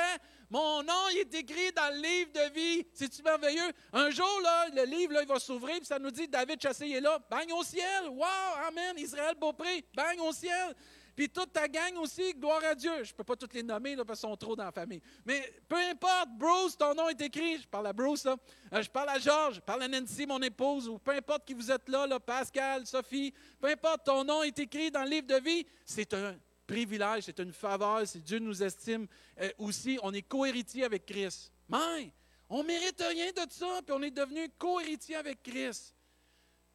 [0.49, 2.87] Mon nom, est écrit dans le livre de vie.
[2.95, 3.71] C'est-tu merveilleux?
[3.93, 4.27] Un jour,
[4.75, 7.19] le livre, là, il va s'ouvrir, puis ça nous dit David Chassé est là.
[7.31, 8.09] Bang au ciel.
[8.09, 8.25] Wow,
[8.67, 8.95] Amen.
[8.97, 9.85] Israël Beaupré.
[9.95, 10.75] Bang au ciel.
[11.15, 13.05] Puis toute ta gang aussi, gloire à Dieu.
[13.05, 15.03] Je ne peux pas toutes les nommer là, parce qu'ils sont trop dans la famille.
[15.25, 17.59] Mais peu importe, Bruce, ton nom est écrit.
[17.59, 18.37] Je parle à Bruce, là.
[18.73, 21.55] Euh, je parle à Georges, je parle à Nancy, mon épouse, ou peu importe qui
[21.55, 25.27] vous êtes là, là, Pascal, Sophie, peu importe, ton nom est écrit dans le livre
[25.27, 25.67] de vie.
[25.85, 29.07] C'est un privilège, c'est une faveur, c'est Dieu nous estime.
[29.41, 31.53] Euh, aussi, on est co-héritier avec Christ.
[31.69, 32.11] Mais
[32.49, 35.95] on ne mérite rien de ça, puis on est devenu co-héritier avec Christ.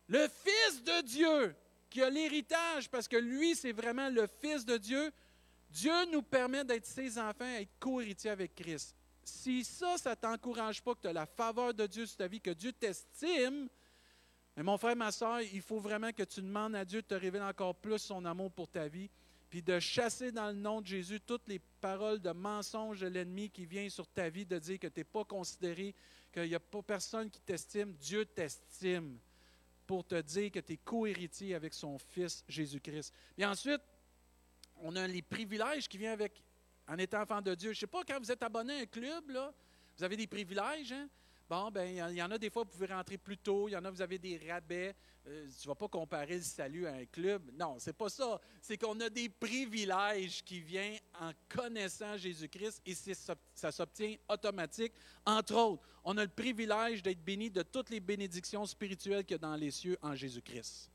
[0.08, 1.56] Le Fils de Dieu,
[1.90, 5.12] qui a l'héritage, parce que lui, c'est vraiment le Fils de Dieu,
[5.70, 8.96] Dieu nous permet d'être ses enfants, être co-héritiers avec Christ.
[9.24, 12.28] Si ça, ça ne t'encourage pas que tu as la faveur de Dieu sur ta
[12.28, 13.68] vie, que Dieu t'estime,
[14.56, 17.14] mais mon frère, ma soeur, il faut vraiment que tu demandes à Dieu de te
[17.14, 19.10] révéler encore plus son amour pour ta vie,
[19.50, 23.50] puis de chasser dans le nom de Jésus toutes les paroles de mensonge de l'ennemi
[23.50, 25.94] qui vient sur ta vie, de dire que tu n'es pas considéré,
[26.34, 27.94] qu'il n'y a pas personne qui t'estime.
[27.94, 29.20] Dieu t'estime
[29.88, 33.14] pour te dire que tu es co-héritier avec son Fils Jésus-Christ.
[33.38, 33.82] Et ensuite,
[34.76, 36.44] on a les privilèges qui viennent avec
[36.88, 37.74] en étant enfant de Dieu.
[37.74, 39.54] Je ne sais pas, quand vous êtes abonné à un club, là,
[39.98, 40.92] vous avez des privilèges.
[40.92, 41.10] Hein?
[41.50, 43.70] Bon, ben il y en a des fois, vous pouvez rentrer plus tôt.
[43.70, 44.94] Il y en a, vous avez des rabais.
[45.26, 47.50] Euh, tu ne vas pas comparer le salut à un club.
[47.58, 48.40] Non, c'est pas ça.
[48.62, 52.94] C'est qu'on a des privilèges qui viennent en connaissant Jésus-Christ et
[53.54, 54.92] ça s'obtient automatique.
[55.26, 59.36] Entre autres, on a le privilège d'être béni de toutes les bénédictions spirituelles qu'il y
[59.36, 60.92] a dans les cieux en Jésus-Christ.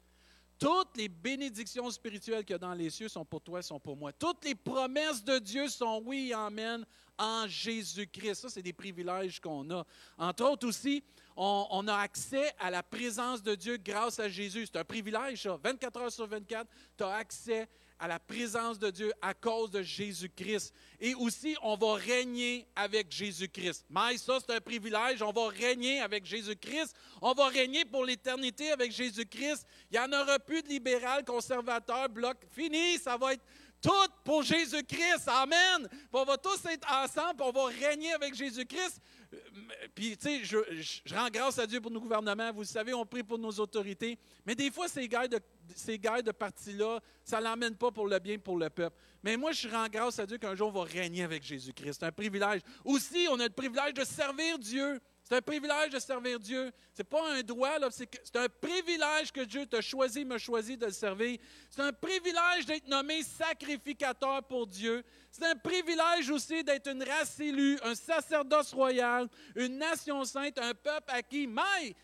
[0.58, 3.96] Toutes les bénédictions spirituelles qu'il y a dans les cieux sont pour toi, sont pour
[3.96, 4.12] moi.
[4.12, 6.86] Toutes les promesses de Dieu sont oui amen
[7.22, 8.35] en Jésus-Christ.
[8.35, 9.85] Ça, c'est des privilèges qu'on a.
[10.18, 11.04] Entre autres aussi,
[11.37, 14.66] on, a accès à la présence de Dieu grâce à Jésus.
[14.66, 15.56] C'est un privilège, ça.
[15.62, 19.80] 24 heures sur 24, tu as accès à la présence de Dieu à cause de
[19.80, 20.74] Jésus-Christ.
[20.98, 23.87] Et aussi, on va régner avec Jésus-Christ.
[23.88, 25.22] Mais ça, c'est un privilège.
[25.22, 26.96] On va régner avec Jésus-Christ.
[27.20, 29.64] On va régner pour l'éternité avec Jésus-Christ.
[29.92, 32.37] Il n'y en aura plus de libéral, conservateur, bloc.
[32.50, 33.44] Fini, ça va être
[33.82, 35.26] tout pour Jésus-Christ.
[35.26, 35.88] Amen.
[36.12, 39.00] on va tous être ensemble, on va régner avec Jésus-Christ.
[39.34, 39.36] Euh,
[39.94, 42.52] puis, tu sais, je, rends grâce à Dieu pour nos gouvernements.
[42.52, 44.18] Vous savez, on prie pour nos autorités.
[44.46, 45.40] Mais des fois, ces guerres de,
[45.74, 48.96] ces guerres de partis-là, ça ne l'emmène pas pour le bien, pour le peuple.
[49.22, 51.98] Mais moi, je rends grâce à Dieu qu'un jour, on va régner avec Jésus-Christ.
[52.00, 52.60] C'est un privilège.
[52.84, 55.00] Aussi, on a le privilège de servir Dieu.
[55.32, 56.70] C'est un privilège de servir Dieu.
[56.92, 60.84] Ce n'est pas un droit, c'est un privilège que Dieu t'a choisi, m'a choisi de
[60.84, 61.38] le servir.
[61.70, 65.02] C'est un privilège d'être nommé sacrificateur pour Dieu.
[65.30, 70.74] C'est un privilège aussi d'être une race élue, un sacerdoce royal, une nation sainte, un
[70.74, 71.96] peuple à qui, mais,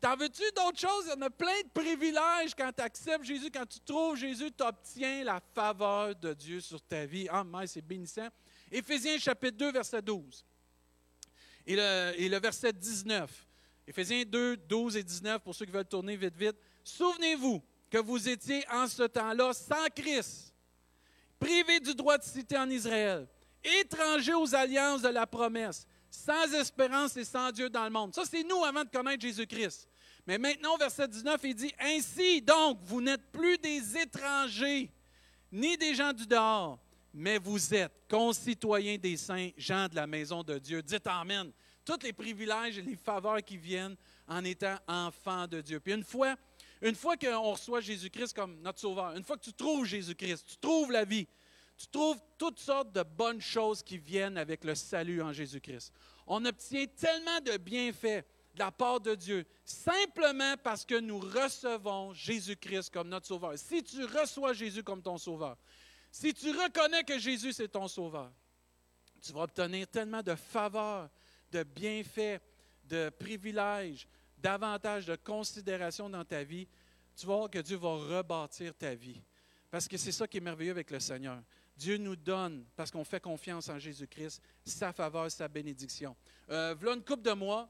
[0.00, 1.06] T'en veux-tu d'autres choses?
[1.06, 4.52] Il y en a plein de privilèges quand tu acceptes Jésus, quand tu trouves Jésus,
[4.52, 7.26] tu obtiens la faveur de Dieu sur ta vie.
[7.28, 8.28] Ah, mais c'est bénissant.
[8.70, 10.44] Éphésiens chapitre 2, verset 12
[11.66, 13.46] et le, verset 19.
[13.86, 16.56] Éphésiens 2, 12 et 19, pour ceux qui veulent tourner vite, vite.
[16.82, 20.54] Souvenez-vous que vous étiez en ce temps-là sans Christ,
[21.38, 23.26] privés du droit de cité en Israël,
[23.80, 28.14] étrangers aux alliances de la promesse, sans espérance et sans Dieu dans le monde.
[28.14, 29.88] Ça, c'est nous avant de connaître Jésus-Christ.
[30.26, 34.90] Mais maintenant, verset 19, il dit, Ainsi donc, vous n'êtes plus des étrangers,
[35.52, 36.78] ni des gens du dehors,
[37.14, 40.82] mais vous êtes concitoyens des saints, gens de la maison de Dieu.
[40.82, 41.52] Dites Amen.
[41.84, 43.94] Tous les privilèges et les faveurs qui viennent
[44.26, 45.78] en étant enfant de Dieu.
[45.78, 46.34] Puis une fois,
[46.82, 50.56] une fois qu'on reçoit Jésus-Christ comme notre sauveur, une fois que tu trouves Jésus-Christ, tu
[50.56, 51.28] trouves la vie,
[51.76, 55.92] tu trouves toutes sortes de bonnes choses qui viennent avec le salut en Jésus-Christ.
[56.26, 58.24] On obtient tellement de bienfaits
[58.54, 63.52] de la part de Dieu, simplement parce que nous recevons Jésus-Christ comme notre Sauveur.
[63.56, 65.56] Si tu reçois Jésus comme ton Sauveur,
[66.14, 68.30] si tu reconnais que Jésus c'est ton Sauveur,
[69.20, 71.10] tu vas obtenir tellement de faveurs,
[71.50, 72.40] de bienfaits,
[72.84, 74.06] de privilèges,
[74.38, 76.68] d'avantages, de considération dans ta vie.
[77.16, 79.20] Tu vas voir que Dieu va rebâtir ta vie.
[79.72, 81.42] Parce que c'est ça qui est merveilleux avec le Seigneur.
[81.76, 86.14] Dieu nous donne, parce qu'on fait confiance en Jésus-Christ, sa faveur, sa bénédiction.
[86.48, 87.68] Euh, voilà une couple de mois,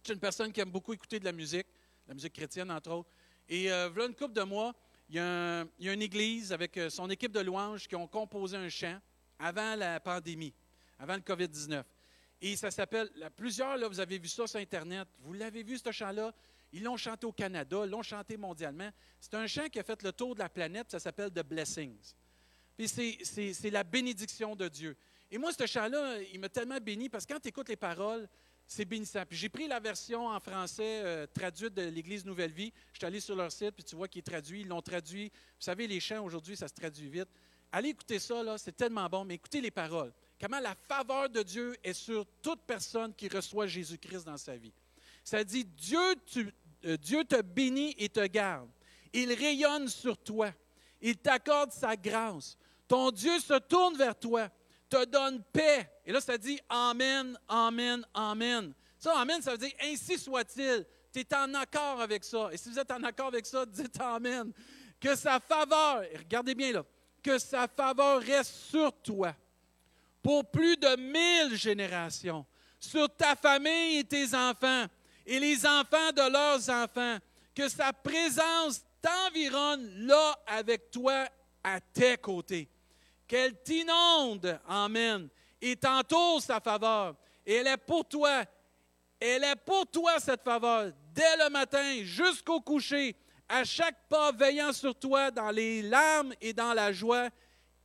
[0.00, 1.66] je suis une personne qui aime beaucoup écouter de la musique,
[2.08, 3.10] la musique chrétienne entre autres.
[3.50, 4.74] Et euh, voilà une couple de mois,
[5.08, 8.68] il y, a une église avec euh, son équipe de louanges qui ont composé un
[8.68, 8.98] chant
[9.38, 10.54] avant la pandémie,
[10.98, 11.82] avant le COVID-19.
[12.40, 15.92] Et ça s'appelle, plusieurs, là, vous avez vu ça sur Internet, vous l'avez vu, ce
[15.92, 16.32] chant-là,
[16.72, 18.90] ils l'ont chanté au Canada, l'ont chanté mondialement.
[19.20, 22.14] C'est un chant qui a fait le tour de la planète, ça s'appelle The Blessings.
[22.76, 24.96] Puis c'est la bénédiction de Dieu.
[25.30, 28.28] Et moi, ce chant-là, il m'a tellement béni parce que quand tu écoutes les paroles,
[28.66, 29.24] c'est bénissant.
[29.28, 32.72] Puis j'ai pris la version en français euh, traduite de l'Église Nouvelle Vie.
[32.92, 34.62] Je suis allé sur leur site, puis tu vois qu'il est traduit.
[34.62, 35.28] Ils l'ont traduit.
[35.28, 37.28] Vous savez, les chants aujourd'hui, ça se traduit vite.
[37.72, 40.12] Allez écouter ça, là, c'est tellement bon, mais écoutez les paroles.
[40.40, 44.72] Comment la faveur de Dieu est sur toute personne qui reçoit Jésus-Christ dans sa vie.
[45.24, 46.14] Ça dit, Dieu,
[46.84, 48.68] euh, Dieu te bénit et te garde.
[49.12, 50.52] Il rayonne sur toi.
[51.00, 52.56] Il t'accorde sa grâce.
[52.86, 54.48] Ton Dieu se tourne vers toi,
[54.88, 55.88] te donne paix.
[56.04, 58.72] Et là, ça dit Amen, Amen, Amen.
[58.98, 60.86] Ça, Amen, ça veut dire Ainsi soit-il.
[61.12, 62.48] Tu es en accord avec ça.
[62.52, 64.52] Et si vous êtes en accord avec ça, dites Amen.
[65.00, 66.84] Que sa faveur, regardez bien là,
[67.22, 69.34] que sa faveur reste sur toi
[70.22, 72.46] pour plus de mille générations,
[72.80, 74.86] sur ta famille et tes enfants
[75.26, 77.18] et les enfants de leurs enfants,
[77.54, 81.28] que sa présence t'environne là avec toi
[81.62, 82.68] à tes côtés,
[83.34, 85.28] qu'elle t'inonde, Amen,
[85.60, 87.16] et t'entoure sa faveur.
[87.44, 88.44] Et elle est pour toi,
[89.18, 93.16] elle est pour toi cette faveur, dès le matin jusqu'au coucher,
[93.48, 97.28] à chaque pas veillant sur toi dans les larmes et dans la joie.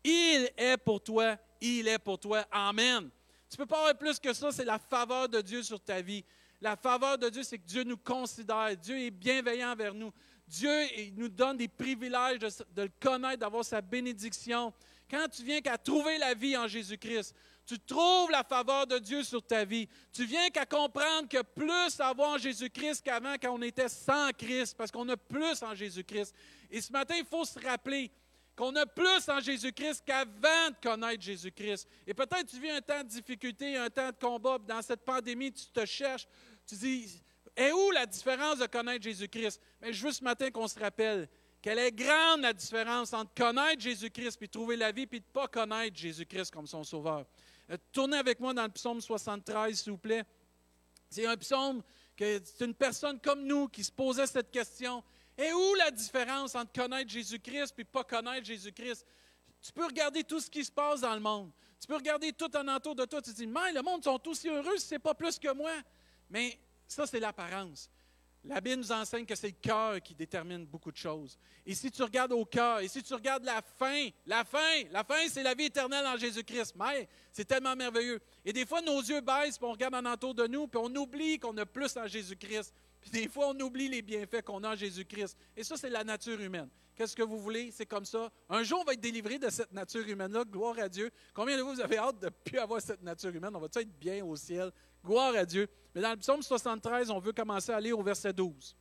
[0.03, 2.45] Il est pour toi, il est pour toi.
[2.51, 3.09] Amen.
[3.49, 5.99] Tu ne peux pas avoir plus que ça, c'est la faveur de Dieu sur ta
[5.99, 6.23] vie.
[6.61, 8.77] La faveur de Dieu, c'est que Dieu nous considère.
[8.77, 10.13] Dieu est bienveillant envers nous.
[10.49, 14.73] Dieu nous donne des privilèges de, le connaître, d'avoir sa bénédiction.
[15.09, 17.35] Quand tu viens qu'à trouver la vie en Jésus-Christ,
[17.65, 19.87] tu trouves la faveur de Dieu sur ta vie.
[20.11, 24.75] Tu viens qu'à comprendre que plus avoir en Jésus-Christ qu'avant quand on était sans Christ,
[24.75, 26.33] parce qu'on a plus en Jésus-Christ.
[26.71, 28.11] Et ce matin, il faut se rappeler
[28.55, 31.87] qu'on a plus en Jésus-Christ qu'avant de connaître Jésus-Christ.
[32.07, 35.51] Et peut-être tu vis un temps de difficulté, un temps de combat, dans cette pandémie,
[35.51, 36.27] tu te cherches,
[36.65, 37.21] tu dis,
[37.59, 39.61] est où la différence de connaître Jésus-Christ?
[39.81, 41.27] Mais je veux ce matin qu'on se rappelle
[41.61, 45.31] qu'elle est grande la différence entre connaître Jésus-Christ puis trouver la vie puis de ne
[45.31, 47.25] pas connaître Jésus-Christ comme son sauveur.
[47.69, 50.23] Euh, tournez avec moi dans le psaume 73, s'il vous plaît.
[51.09, 51.83] C'est un psaume
[52.15, 55.03] que c'est une personne comme nous qui se posait cette question.
[55.37, 59.05] Et où la différence entre connaître Jésus-Christ et pas connaître Jésus-Christ?
[59.61, 61.51] Tu peux regarder tout ce qui se passe dans le monde.
[61.79, 63.21] Tu peux regarder tout en entour de toi.
[63.21, 65.51] Tu te dis, mais le monde sont aussi heureux si ce n'est pas plus que
[65.53, 65.71] moi.
[66.29, 67.89] Mais ça, c'est l'apparence.
[68.45, 71.37] La Bible nous enseigne que c'est le cœur qui détermine beaucoup de choses.
[71.65, 75.03] Et si tu regardes au cœur, et si tu regardes la fin, la fin, la
[75.03, 76.73] fin, c'est la vie éternelle en Jésus-Christ.
[76.77, 78.19] Mais c'est tellement merveilleux.
[78.45, 80.95] Et des fois, nos yeux baissent, puis on regarde en entour de nous, puis on
[80.95, 82.73] oublie qu'on a plus en Jésus-Christ.
[83.01, 85.37] Puis des fois, on oublie les bienfaits qu'on a en Jésus-Christ.
[85.55, 86.69] Et ça, c'est la nature humaine.
[86.95, 87.71] Qu'est-ce que vous voulez?
[87.71, 88.29] C'est comme ça.
[88.49, 90.43] Un jour, on va être délivré de cette nature humaine-là.
[90.43, 91.09] Gloire à Dieu.
[91.33, 93.55] Combien de vous, avez hâte de ne plus avoir cette nature humaine?
[93.55, 94.69] On va être bien au ciel?
[95.03, 95.67] Gloire à Dieu.
[95.95, 98.75] Mais dans le psaume 73, on veut commencer à aller au verset 12.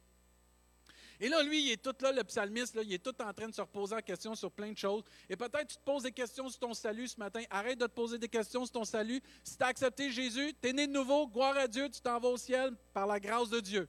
[1.20, 3.54] Et là, lui, il est tout là, le psalmiste, il est tout en train de
[3.54, 5.02] se reposer en question sur plein de choses.
[5.28, 7.42] Et peut-être tu te poses des questions sur ton salut ce matin.
[7.50, 9.20] Arrête de te poser des questions sur ton salut.
[9.42, 12.20] Si tu as accepté Jésus, tu es né de nouveau, gloire à Dieu, tu t'en
[12.20, 13.88] vas au ciel par la grâce de Dieu.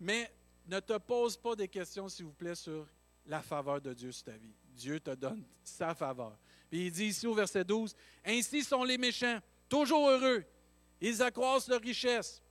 [0.00, 0.30] Mais
[0.66, 2.86] ne te pose pas des questions, s'il vous plaît, sur
[3.26, 4.54] la faveur de Dieu sur ta vie.
[4.74, 6.36] Dieu te donne sa faveur.
[6.68, 10.44] Puis il dit ici au verset 12, Ainsi sont les méchants, toujours heureux.
[11.00, 12.42] Ils accroissent leur richesse.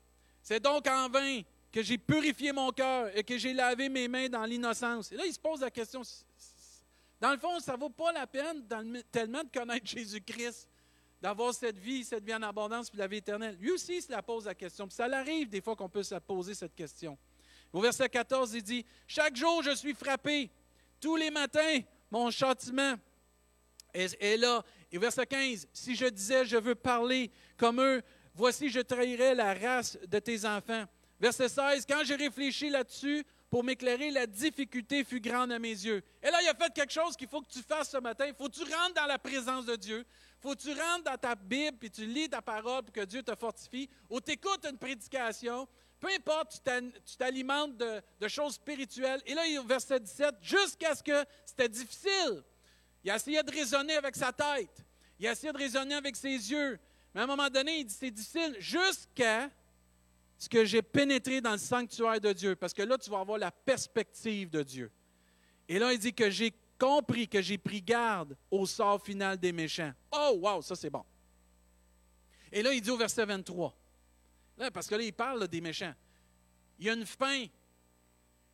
[0.41, 4.29] C'est donc en vain que j'ai purifié mon cœur et que j'ai lavé mes mains
[4.29, 5.11] dans l'innocence.
[5.11, 6.01] Et là, il se pose la question,
[7.19, 8.65] dans le fond, ça ne vaut pas la peine
[9.11, 10.69] tellement de connaître Jésus-Christ,
[11.21, 13.57] d'avoir cette vie, cette vie en abondance, puis la vie éternelle.
[13.59, 14.87] Lui aussi, il se la pose la question.
[14.87, 17.17] Puis ça l'arrive des fois qu'on peut se poser cette question.
[17.75, 20.49] Au verset 14, il dit, Chaque jour, je suis frappé.
[21.01, 22.95] Tous les matins, mon châtiment
[23.93, 24.63] est, là.
[24.89, 28.01] Et verset 15, Si je disais, je veux parler comme eux,
[28.33, 30.85] Voici, je trahirai la race de tes enfants.
[31.19, 36.01] Verset 16, quand j'ai réfléchi là-dessus, pour m'éclairer, la difficulté fut grande à mes yeux.
[36.21, 38.25] Et là, il a fait quelque chose qu'il faut que tu fasses ce matin.
[38.27, 40.05] Il faut que tu rentres dans la présence de Dieu.
[40.05, 43.05] Il faut que tu rentres dans ta Bible, puis tu lis ta parole pour que
[43.05, 43.89] Dieu te fortifie.
[44.09, 45.67] Ou tu écoutes une prédication.
[46.05, 46.61] Peu importe,
[47.03, 49.23] tu t'alimentes de, choses spirituelles.
[49.25, 52.43] Et là, au verset 17, jusqu'à ce que c'était difficile.
[53.03, 54.85] Il a essayé de raisonner avec sa tête.
[55.17, 56.79] Il a essayé de raisonner avec ses yeux.
[57.11, 59.49] Mais à un moment donné, il dit c'est difficile jusqu'à
[60.37, 62.55] ce que j'ai pénétré dans le sanctuaire de Dieu.
[62.55, 64.91] Parce que là, tu vas avoir la perspective de Dieu.
[65.67, 69.51] Et là, il dit que j'ai compris, que j'ai pris garde au sort final des
[69.51, 69.93] méchants.
[70.11, 71.03] Oh, wow, ça c'est bon.
[72.51, 73.75] Et là, il dit au verset 23,
[74.57, 75.93] là, parce que là, il parle des méchants.
[76.79, 77.45] Il y a une fin.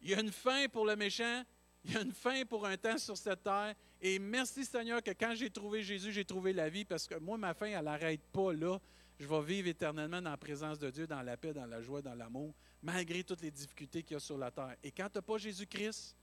[0.01, 1.43] Il y a une fin pour le méchant.
[1.83, 3.75] Il y a une fin pour un temps sur cette terre.
[3.99, 7.37] Et merci Seigneur que quand j'ai trouvé Jésus, j'ai trouvé la vie parce que moi,
[7.37, 8.79] ma fin, elle n'arrête pas là.
[9.19, 12.01] Je vais vivre éternellement dans la présence de Dieu, dans la paix, dans la joie,
[12.01, 14.75] dans l'amour, malgré toutes les difficultés qu'il y a sur la terre.
[14.83, 16.15] Et quand tu n'as pas Jésus-Christ,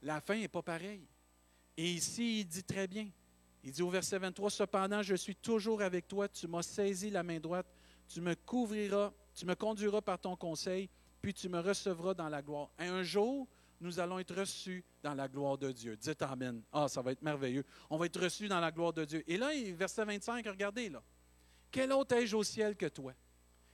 [0.00, 1.06] la fin n'est pas pareille.
[1.76, 3.10] Et ici, il dit très bien.
[3.62, 7.22] Il dit au verset 23, Cependant, je suis toujours avec toi, tu m'as saisi la
[7.22, 7.66] main droite,
[8.08, 10.88] tu me couvriras, tu me conduiras par ton conseil,
[11.20, 12.70] puis tu me recevras dans la gloire.
[12.78, 13.48] Et un jour,
[13.80, 15.96] nous allons être reçus dans la gloire de Dieu.
[15.96, 16.62] Dites Amen.
[16.72, 17.64] Ah, ça va être merveilleux.
[17.90, 19.24] On va être reçus dans la gloire de Dieu.
[19.26, 21.02] Et là, verset 25, regardez là.
[21.70, 23.12] Quel autre ai-je au ciel que toi?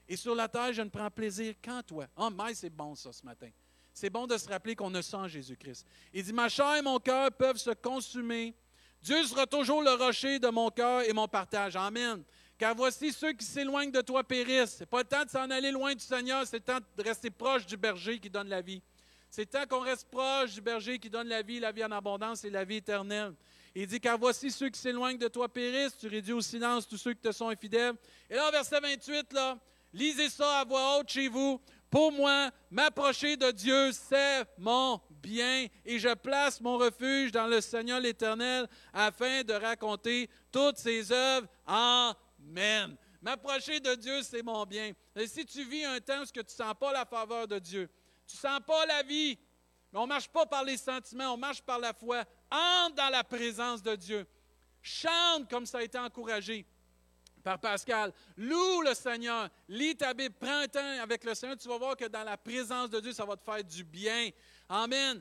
[0.08, 2.06] Et sur la terre, je ne prends plaisir qu'en toi.
[2.16, 3.50] Ah, oh, mais c'est bon ça ce matin.
[3.92, 5.86] C'est bon de se rappeler qu'on ne sent Jésus-Christ.
[6.12, 8.54] Il dit, ma chair et mon cœur peuvent se consumer.
[9.02, 11.76] Dieu sera toujours le rocher de mon cœur et mon partage.
[11.76, 12.22] Amen.
[12.60, 14.74] Car voici ceux qui s'éloignent de toi périssent.
[14.74, 17.02] Ce n'est pas le temps de s'en aller loin du Seigneur, c'est le temps de
[17.02, 18.82] rester proche du berger qui donne la vie.
[19.30, 22.44] C'est tant qu'on reste proche du berger qui donne la vie, la vie en abondance
[22.44, 23.32] et la vie éternelle.
[23.74, 26.98] Il dit, car voici ceux qui s'éloignent de toi périssent, tu réduis au silence tous
[26.98, 27.94] ceux qui te sont infidèles.
[28.28, 29.56] Et là, verset 28, là,
[29.94, 31.58] lisez ça à voix haute chez vous.
[31.88, 37.62] Pour moi, m'approcher de Dieu, c'est mon bien, et je place mon refuge dans le
[37.62, 41.48] Seigneur l'Éternel afin de raconter toutes ses œuvres.
[42.40, 42.96] Amen.
[43.22, 44.92] M'approcher de Dieu, c'est mon bien.
[45.14, 47.90] Et si tu vis un temps où tu ne sens pas la faveur de Dieu,
[48.26, 49.38] tu ne sens pas la vie.
[49.92, 52.24] Mais on ne marche pas par les sentiments, on marche par la foi.
[52.50, 54.26] Entre dans la présence de Dieu.
[54.80, 56.64] Chante comme ça a été encouragé
[57.42, 58.12] par Pascal.
[58.36, 59.48] Loue le Seigneur.
[59.68, 60.34] Lis ta Bible.
[60.38, 61.56] Prends un temps avec le Seigneur.
[61.58, 64.30] Tu vas voir que dans la présence de Dieu, ça va te faire du bien.
[64.68, 65.20] Amen.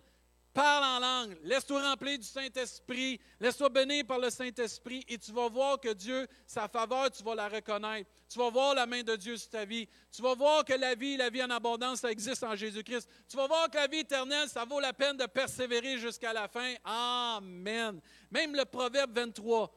[0.53, 1.37] Parle en langue.
[1.43, 3.19] Laisse-toi remplir du Saint-Esprit.
[3.39, 7.35] Laisse-toi bénir par le Saint-Esprit et tu vas voir que Dieu, sa faveur, tu vas
[7.35, 8.09] la reconnaître.
[8.27, 9.87] Tu vas voir la main de Dieu sur ta vie.
[10.11, 13.07] Tu vas voir que la vie, la vie en abondance, ça existe en Jésus-Christ.
[13.27, 16.47] Tu vas voir que la vie éternelle, ça vaut la peine de persévérer jusqu'à la
[16.47, 16.73] fin.
[16.83, 18.01] Amen.
[18.31, 19.71] Même le Proverbe 23,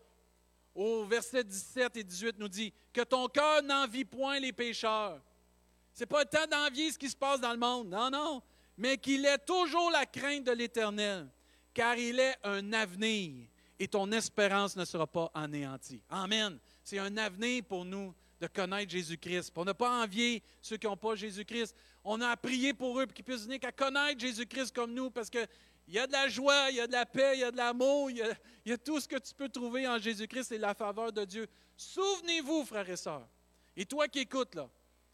[0.75, 5.21] au verset 17 et 18, nous dit que ton cœur n'envie point les pécheurs.
[5.93, 7.91] Ce n'est pas le temps d'envier ce qui se passe dans le monde.
[7.91, 8.43] Non, non
[8.77, 11.29] mais qu'il ait toujours la crainte de l'Éternel,
[11.75, 13.47] car il est un avenir
[13.79, 16.01] et ton espérance ne sera pas anéantie.
[16.09, 16.59] Amen.
[16.85, 20.97] C'est un avenir pour nous de connaître Jésus-Christ, pour ne pas envier ceux qui n'ont
[20.97, 21.75] pas Jésus-Christ.
[22.05, 25.31] On a prié pour eux pour qu'ils puissent venir qu'à connaître Jésus-Christ comme nous, parce
[25.31, 25.49] qu'il
[25.89, 27.57] y a de la joie, il y a de la paix, il y a de
[27.57, 28.19] l'amour, il,
[28.65, 31.25] il, y a tout ce que tu peux trouver en Jésus-Christ et la faveur de
[31.25, 31.49] Dieu.
[31.77, 33.27] Souvenez-vous, frères et sœurs,
[33.77, 34.69] et toi qui écoutes là,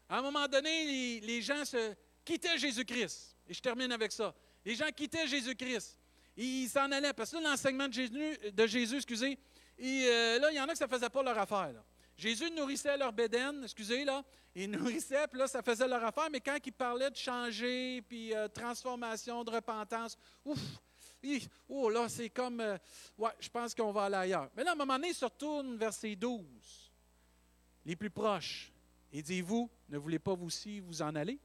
[0.07, 1.95] à un moment donné, les, les gens se
[2.25, 3.35] quittaient Jésus-Christ.
[3.49, 4.33] Et je termine avec ça.
[4.63, 5.97] Les gens quittaient Jésus-Christ.
[6.37, 7.13] Ils s'en allaient.
[7.13, 9.37] Parce que l'enseignement de Jésus, excusez,
[9.77, 11.73] et, euh, là, il y en a que ça ne faisait pas leur affaire.
[12.15, 14.23] Jésus nourrissait leur bédaine, excusez, là.
[14.53, 16.29] Il nourrissait, puis là, ça faisait leur affaire.
[16.29, 20.59] Mais quand il parlait de changer, puis euh, transformation, de repentance, ouf,
[21.67, 22.77] oh là, c'est comme, euh,
[23.17, 24.49] ouais, je pense qu'on va aller ailleurs.
[24.55, 26.91] Mais là, à un moment donné, il se retourne vers ces douze,
[27.85, 28.71] les plus proches.
[29.11, 31.39] Et dit, vous, ne voulez pas vous aussi vous en aller?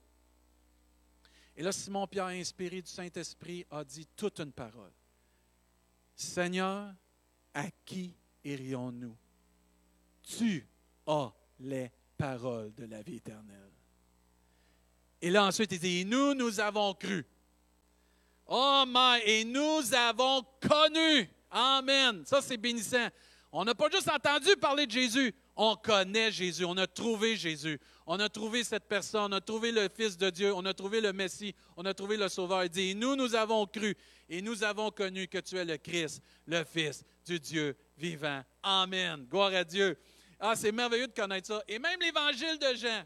[1.56, 4.92] Et là, Simon-Pierre, inspiré du Saint-Esprit, a dit toute une parole.
[6.14, 6.92] Seigneur,
[7.52, 8.14] à qui
[8.44, 9.16] irions-nous?
[10.22, 10.66] Tu
[11.06, 13.72] as les paroles de la vie éternelle.
[15.20, 17.24] Et là, ensuite, il dit, nous, nous avons cru.
[18.46, 21.30] Oh, my, et nous avons connu.
[21.50, 22.24] Amen.
[22.26, 23.08] Ça, c'est bénissant.
[23.52, 27.80] On n'a pas juste entendu parler de Jésus, on connaît Jésus, on a trouvé Jésus,
[28.06, 31.00] on a trouvé cette personne, on a trouvé le Fils de Dieu, on a trouvé
[31.00, 32.64] le Messie, on a trouvé le Sauveur.
[32.64, 33.96] Il dit, nous, nous avons cru
[34.28, 38.42] et nous avons connu que tu es le Christ, le Fils du Dieu vivant.
[38.62, 39.26] Amen.
[39.30, 39.96] Gloire à Dieu.
[40.40, 41.62] Ah, c'est merveilleux de connaître ça.
[41.68, 43.04] Et même l'évangile de Jean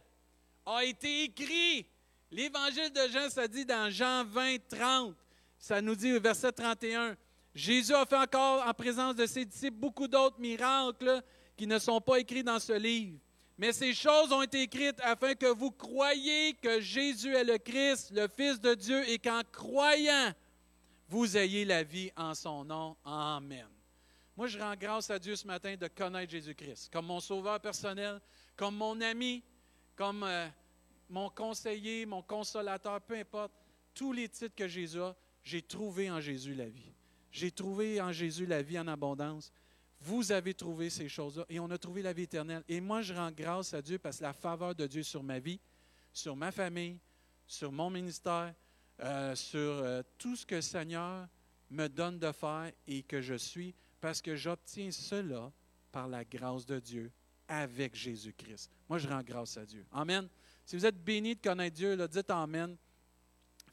[0.67, 1.87] a été écrit.
[2.31, 5.15] L'évangile de Jean, ça dit dans Jean 20, 30.
[5.59, 7.17] Ça nous dit au verset 31.
[7.55, 11.23] Jésus a fait encore en présence de ses disciples beaucoup d'autres miracles
[11.59, 13.19] qui ne sont pas écrits dans ce livre.
[13.59, 18.13] Mais ces choses ont été écrites afin que vous croyiez que Jésus est le Christ,
[18.13, 20.33] le Fils de Dieu, et qu'en croyant,
[21.09, 22.97] vous ayez la vie en son nom.
[23.05, 23.67] Amen.
[24.37, 28.21] Moi, je rends grâce à Dieu ce matin de connaître Jésus-Christ comme mon sauveur personnel,
[28.55, 29.43] comme mon ami,
[29.97, 30.47] comme euh,
[31.11, 33.53] mon conseiller, mon consolateur, peu importe.
[33.93, 36.93] Tous les titres que Jésus a, j'ai trouvé en Jésus la vie.
[37.33, 39.53] J'ai trouvé en Jésus la vie en abondance.
[40.01, 42.63] Vous avez trouvé ces choses-là et on a trouvé la vie éternelle.
[42.69, 45.39] Et moi, je rends grâce à Dieu parce que la faveur de Dieu sur ma
[45.39, 45.61] vie,
[46.13, 46.99] sur ma famille,
[47.47, 48.55] sur mon ministère,
[49.01, 51.29] euh, sur euh, tout ce que le Seigneur
[51.71, 55.53] me donne de faire et que je suis, parce que j'obtiens cela
[55.91, 57.11] par la grâce de Dieu
[57.49, 58.71] avec Jésus-Christ.
[58.89, 59.85] Moi, je rends grâce à Dieu.
[59.93, 60.29] Amen.
[60.65, 62.77] Si vous êtes béni de connaître Dieu, dites Amen.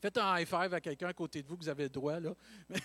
[0.02, 2.20] Faites un high five à quelqu'un à côté de vous que vous avez le droit,
[2.20, 2.34] là.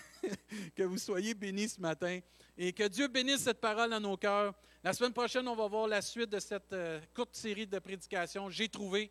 [0.76, 2.20] que vous soyez bénis ce matin
[2.56, 4.54] et que Dieu bénisse cette parole dans nos cœurs.
[4.82, 8.48] La semaine prochaine, on va voir la suite de cette euh, courte série de prédications.
[8.50, 9.10] J'ai trouvé.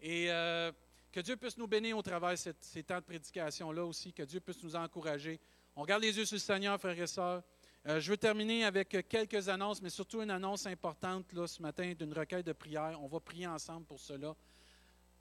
[0.00, 0.70] Et euh,
[1.12, 4.40] que Dieu puisse nous bénir au travers de ces temps de prédication-là aussi, que Dieu
[4.40, 5.40] puisse nous encourager.
[5.74, 7.42] On regarde les yeux sur le Seigneur, frères et sœurs.
[7.86, 11.94] Euh, je veux terminer avec quelques annonces, mais surtout une annonce importante là, ce matin
[11.98, 12.98] d'une recueil de prière.
[13.00, 14.34] On va prier ensemble pour cela.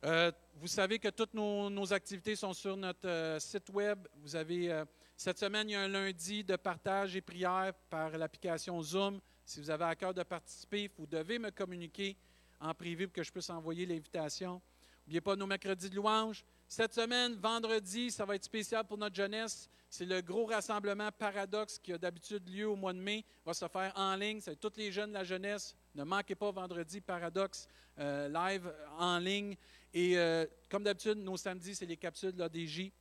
[0.06, 4.08] Euh, vous savez que toutes nos, activités sont sur notre euh, site web.
[4.18, 4.86] Vous avez euh,
[5.18, 9.20] cette semaine, il y a un lundi de partage et prière par l'application Zoom.
[9.43, 12.16] Si vous avez à cœur de participer, vous devez me communiquer
[12.60, 14.62] en privé pour que je puisse envoyer l'invitation.
[15.06, 16.43] N'oubliez pas nos mercredis de louange.
[16.68, 19.70] Cette semaine, vendredi, ça va être spécial pour notre jeunesse.
[19.88, 23.24] C'est le gros rassemblement Paradoxe qui a d'habitude lieu au mois de mai.
[23.45, 24.41] va se faire en ligne.
[24.41, 25.76] C'est tous les jeunes de la jeunesse.
[25.93, 29.56] Ne manquez pas vendredi Paradoxe live en ligne.
[29.93, 32.91] Et euh, comme d'habitude, nos samedis, c'est les capsules de l'ADJ.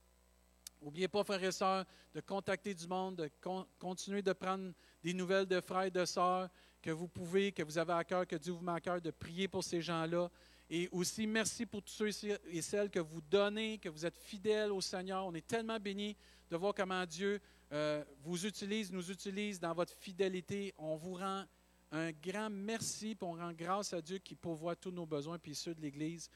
[0.81, 1.85] N'oubliez pas, frères et sœurs,
[2.15, 3.31] de contacter du monde, de
[3.79, 6.49] continuer de prendre des nouvelles de frères et de sœurs
[6.81, 9.11] que vous pouvez, que vous avez à cœur, que Dieu vous met à cœur, de
[9.11, 10.31] prier pour ces gens-là.
[10.71, 12.11] Et aussi, merci pour tous ceux
[12.47, 15.27] et celles que vous donnez, que vous êtes fidèles au Seigneur.
[15.27, 16.17] On est tellement bénis
[16.51, 17.41] de voir comment Dieu
[17.73, 20.73] euh, vous utilise, nous utilise dans votre fidélité.
[20.79, 21.45] On vous rend
[21.93, 25.55] un grand merci, puis on rend grâce à Dieu qui pourvoit tous nos besoins, puis
[25.55, 26.29] ceux de l'Église.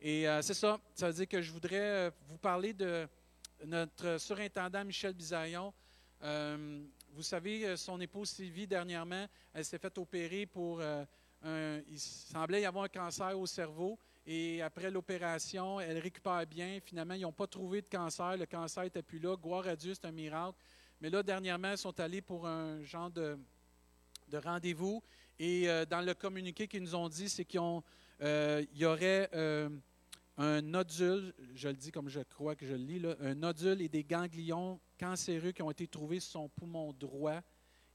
[0.00, 0.78] Et euh, c'est ça.
[0.94, 3.08] Ça veut dire que je voudrais euh, vous parler de
[3.64, 5.72] notre surintendant Michel Bisaillon.
[6.22, 10.82] Euh, vous savez, son épouse Sylvie, dernièrement, elle s'est fait opérer pour
[11.44, 13.98] il semblait y avoir un cancer au cerveau.
[14.26, 16.78] Et après l'opération, elle récupère bien.
[16.84, 18.36] Finalement, ils n'ont pas trouvé de cancer.
[18.36, 19.36] Le cancer n'était plus là.
[19.36, 20.58] Gloire à Dieu, c'est un miracle.
[21.00, 23.38] Mais là, dernièrement, ils sont allés pour un genre de,
[24.28, 25.02] de rendez-vous.
[25.38, 29.30] Et dans le communiqué qu'ils nous ont dit, c'est qu'il y aurait
[30.36, 33.80] un nodule, je le dis comme je crois que je le lis, là, un nodule
[33.80, 37.40] et des ganglions cancéreux qui ont été trouvés sur son poumon droit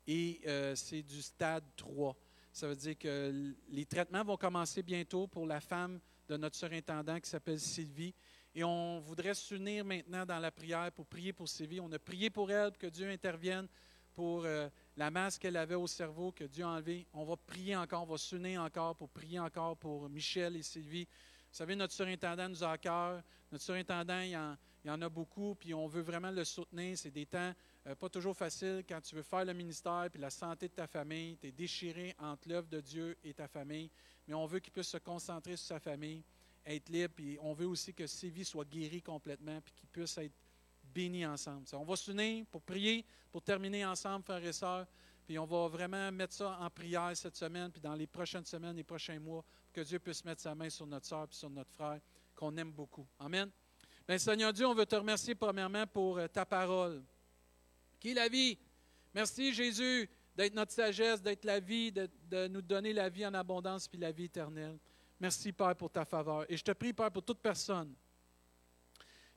[0.07, 2.15] et euh, c'est du stade 3.
[2.51, 7.19] Ça veut dire que les traitements vont commencer bientôt pour la femme de notre surintendant
[7.19, 8.13] qui s'appelle Sylvie.
[8.55, 11.79] Et on voudrait s'unir maintenant dans la prière pour prier pour Sylvie.
[11.79, 13.67] On a prié pour elle, que Dieu intervienne
[14.13, 17.07] pour euh, la masse qu'elle avait au cerveau, que Dieu a enlevé.
[17.13, 21.05] On va prier encore, on va s'unir encore pour prier encore pour Michel et Sylvie.
[21.05, 23.23] Vous savez, notre surintendant nous a à cœur.
[23.51, 24.35] Notre surintendant, il y,
[24.89, 26.97] en, a beaucoup, puis on veut vraiment le soutenir.
[26.97, 27.53] C'est des temps
[27.89, 30.87] euh, pas toujours faciles quand tu veux faire le ministère puis la santé de ta
[30.87, 31.37] famille.
[31.37, 33.89] Tu es déchiré entre l'œuvre de Dieu et ta famille,
[34.27, 36.23] mais on veut qu'il puisse se concentrer sur sa famille,
[36.65, 40.17] être libre, puis on veut aussi que ses vies soient guéries complètement, puis qu'ils puissent
[40.17, 40.33] être
[40.93, 41.65] bénis ensemble.
[41.73, 44.87] On va s'unir pour prier, pour terminer ensemble, frères et sœurs.
[45.25, 48.75] Puis on va vraiment mettre ça en prière cette semaine, puis dans les prochaines semaines,
[48.75, 51.71] les prochains mois, que Dieu puisse mettre sa main sur notre soeur et sur notre
[51.71, 51.99] frère,
[52.35, 53.05] qu'on aime beaucoup.
[53.19, 53.49] Amen.
[54.07, 57.03] Bien, Seigneur Dieu, on veut te remercier premièrement pour euh, ta parole,
[57.99, 58.57] qui est la vie?
[59.13, 63.87] Merci, Jésus, d'être notre sagesse, d'être la vie, de, nous donner la vie en abondance
[63.87, 64.77] puis la vie éternelle.
[65.19, 66.45] Merci, Père, pour ta faveur.
[66.49, 67.93] Et je te prie, Père, pour toute personne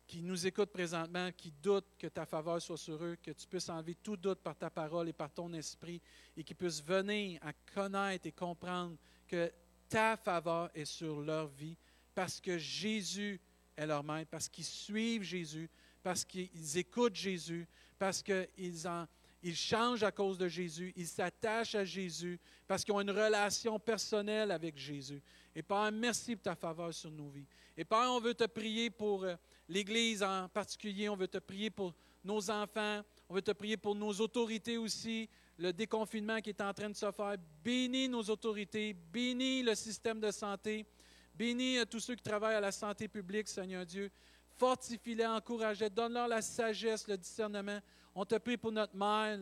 [0.06, 3.68] qui nous écoute présentement, qui doute que ta faveur soit sur eux, que tu puisses
[3.68, 6.00] enlever tout doute par ta parole et par ton esprit,
[6.36, 8.96] et qu'ils puissent venir à connaître et comprendre
[9.26, 9.50] que
[9.88, 11.76] ta faveur est sur leur vie
[12.14, 13.40] parce que Jésus
[13.76, 15.70] est leur maître, parce qu'ils suivent Jésus,
[16.02, 17.66] parce qu'ils écoutent Jésus,
[18.02, 19.06] parce qu'ils en,
[19.44, 23.78] ils changent à cause de Jésus, ils s'attachent à Jésus, parce qu'ils ont une relation
[23.78, 25.22] personnelle avec Jésus.
[25.54, 27.46] Et Père, merci pour ta faveur sur nos vies.
[27.76, 29.36] Et Père, on veut te prier pour euh,
[29.68, 31.94] l'Église en particulier, on veut te prier pour
[32.24, 36.74] nos enfants, on veut te prier pour nos autorités aussi, le déconfinement qui est en
[36.74, 37.36] train de se faire.
[37.62, 40.84] Bénis nos autorités, bénis le système de santé,
[41.36, 44.10] bénis euh, tous ceux qui travaillent à la santé publique, Seigneur Dieu.
[44.56, 47.80] Fortifie-les, encourage-les, donne-leur la sagesse, le discernement.
[48.14, 49.38] On te prie pour notre mère,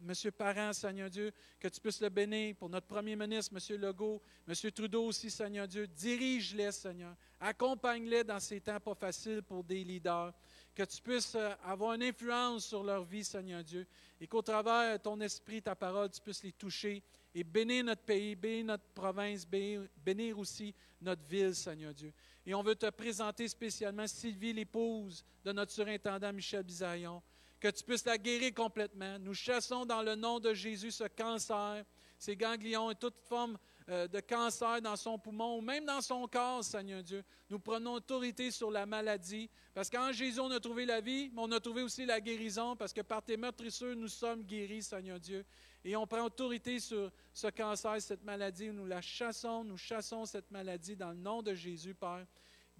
[0.00, 2.56] Monsieur Parent, Seigneur Dieu, que tu puisses le bénir.
[2.56, 5.86] Pour notre premier ministre, Monsieur Legault, Monsieur Trudeau aussi, Seigneur Dieu.
[5.86, 7.14] Dirige-les, Seigneur.
[7.40, 10.32] Accompagne-les dans ces temps pas faciles pour des leaders.
[10.74, 13.86] Que tu puisses euh, avoir une influence sur leur vie, Seigneur Dieu.
[14.20, 17.02] Et qu'au travers ton esprit, ta parole, tu puisses les toucher
[17.34, 22.12] et bénir notre pays, bénir notre province, bénir, aussi notre ville, Seigneur Dieu.
[22.44, 27.22] Et on veut te présenter spécialement Sylvie, l'épouse de notre surintendant Michel Bisaillon,
[27.58, 29.18] que tu puisses la guérir complètement.
[29.18, 31.84] Nous chassons dans le nom de Jésus ce cancer,
[32.18, 33.56] ces ganglions et toute forme
[33.88, 37.24] euh, de cancer dans son poumon ou même dans son corps, Seigneur Dieu.
[37.50, 41.42] Nous prenons autorité sur la maladie parce qu'en Jésus, on a trouvé la vie, mais
[41.42, 45.18] on a trouvé aussi la guérison parce que par tes meurtrissures, nous sommes guéris, Seigneur
[45.18, 45.44] Dieu.
[45.84, 48.70] Et on prend autorité sur ce cancer, cette maladie.
[48.70, 52.26] Nous la chassons, nous chassons cette maladie dans le nom de Jésus, Père.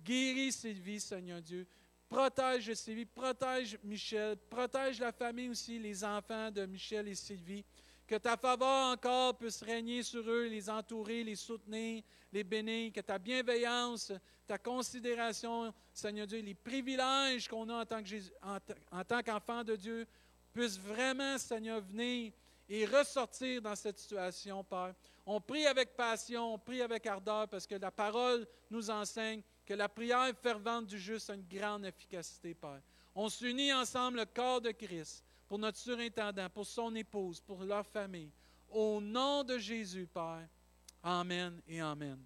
[0.05, 1.67] Guéris Sylvie, Seigneur Dieu.
[2.09, 7.65] Protège Sylvie, protège Michel, protège la famille aussi, les enfants de Michel et Sylvie.
[8.07, 12.93] Que ta faveur encore puisse régner sur eux, les entourer, les soutenir, les bénir.
[12.93, 14.13] Que ta bienveillance,
[14.47, 18.03] ta considération, Seigneur Dieu, les privilèges qu'on a en tant,
[18.91, 20.07] en tant qu'enfant de Dieu
[20.53, 22.33] puissent vraiment, Seigneur, venir
[22.75, 24.95] et ressortir dans cette situation, Père.
[25.27, 29.75] On prie avec passion, on prie avec ardeur parce que la parole nous enseigne que
[29.75, 32.81] la prière fervente du juste a une grande efficacité, Père.
[33.15, 37.87] On s'unit ensemble le corps de Christ pour notre surintendant, pour son épouse, pour leur
[37.87, 38.33] famille.
[38.71, 40.49] Au nom de Jésus, Père.
[41.03, 42.25] Amen et Amen.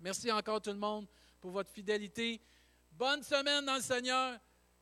[0.00, 1.06] Merci encore tout le monde
[1.38, 2.40] pour votre fidélité.
[2.92, 4.38] Bonne semaine dans le Seigneur.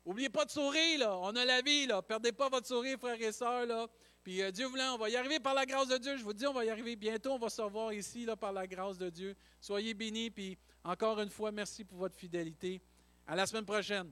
[0.06, 1.18] N'oubliez pas de sourire, là.
[1.18, 2.00] On a la vie, là.
[2.00, 3.88] Perdez pas votre sourire, frères et sœurs, là.
[4.24, 6.16] Puis euh, Dieu voulant, on va y arriver par la grâce de Dieu.
[6.16, 7.32] Je vous dis, on va y arriver bientôt.
[7.32, 9.36] On va se revoir ici là, par la grâce de Dieu.
[9.60, 10.30] Soyez bénis.
[10.30, 12.80] Puis encore une fois, merci pour votre fidélité.
[13.26, 14.10] À la semaine prochaine.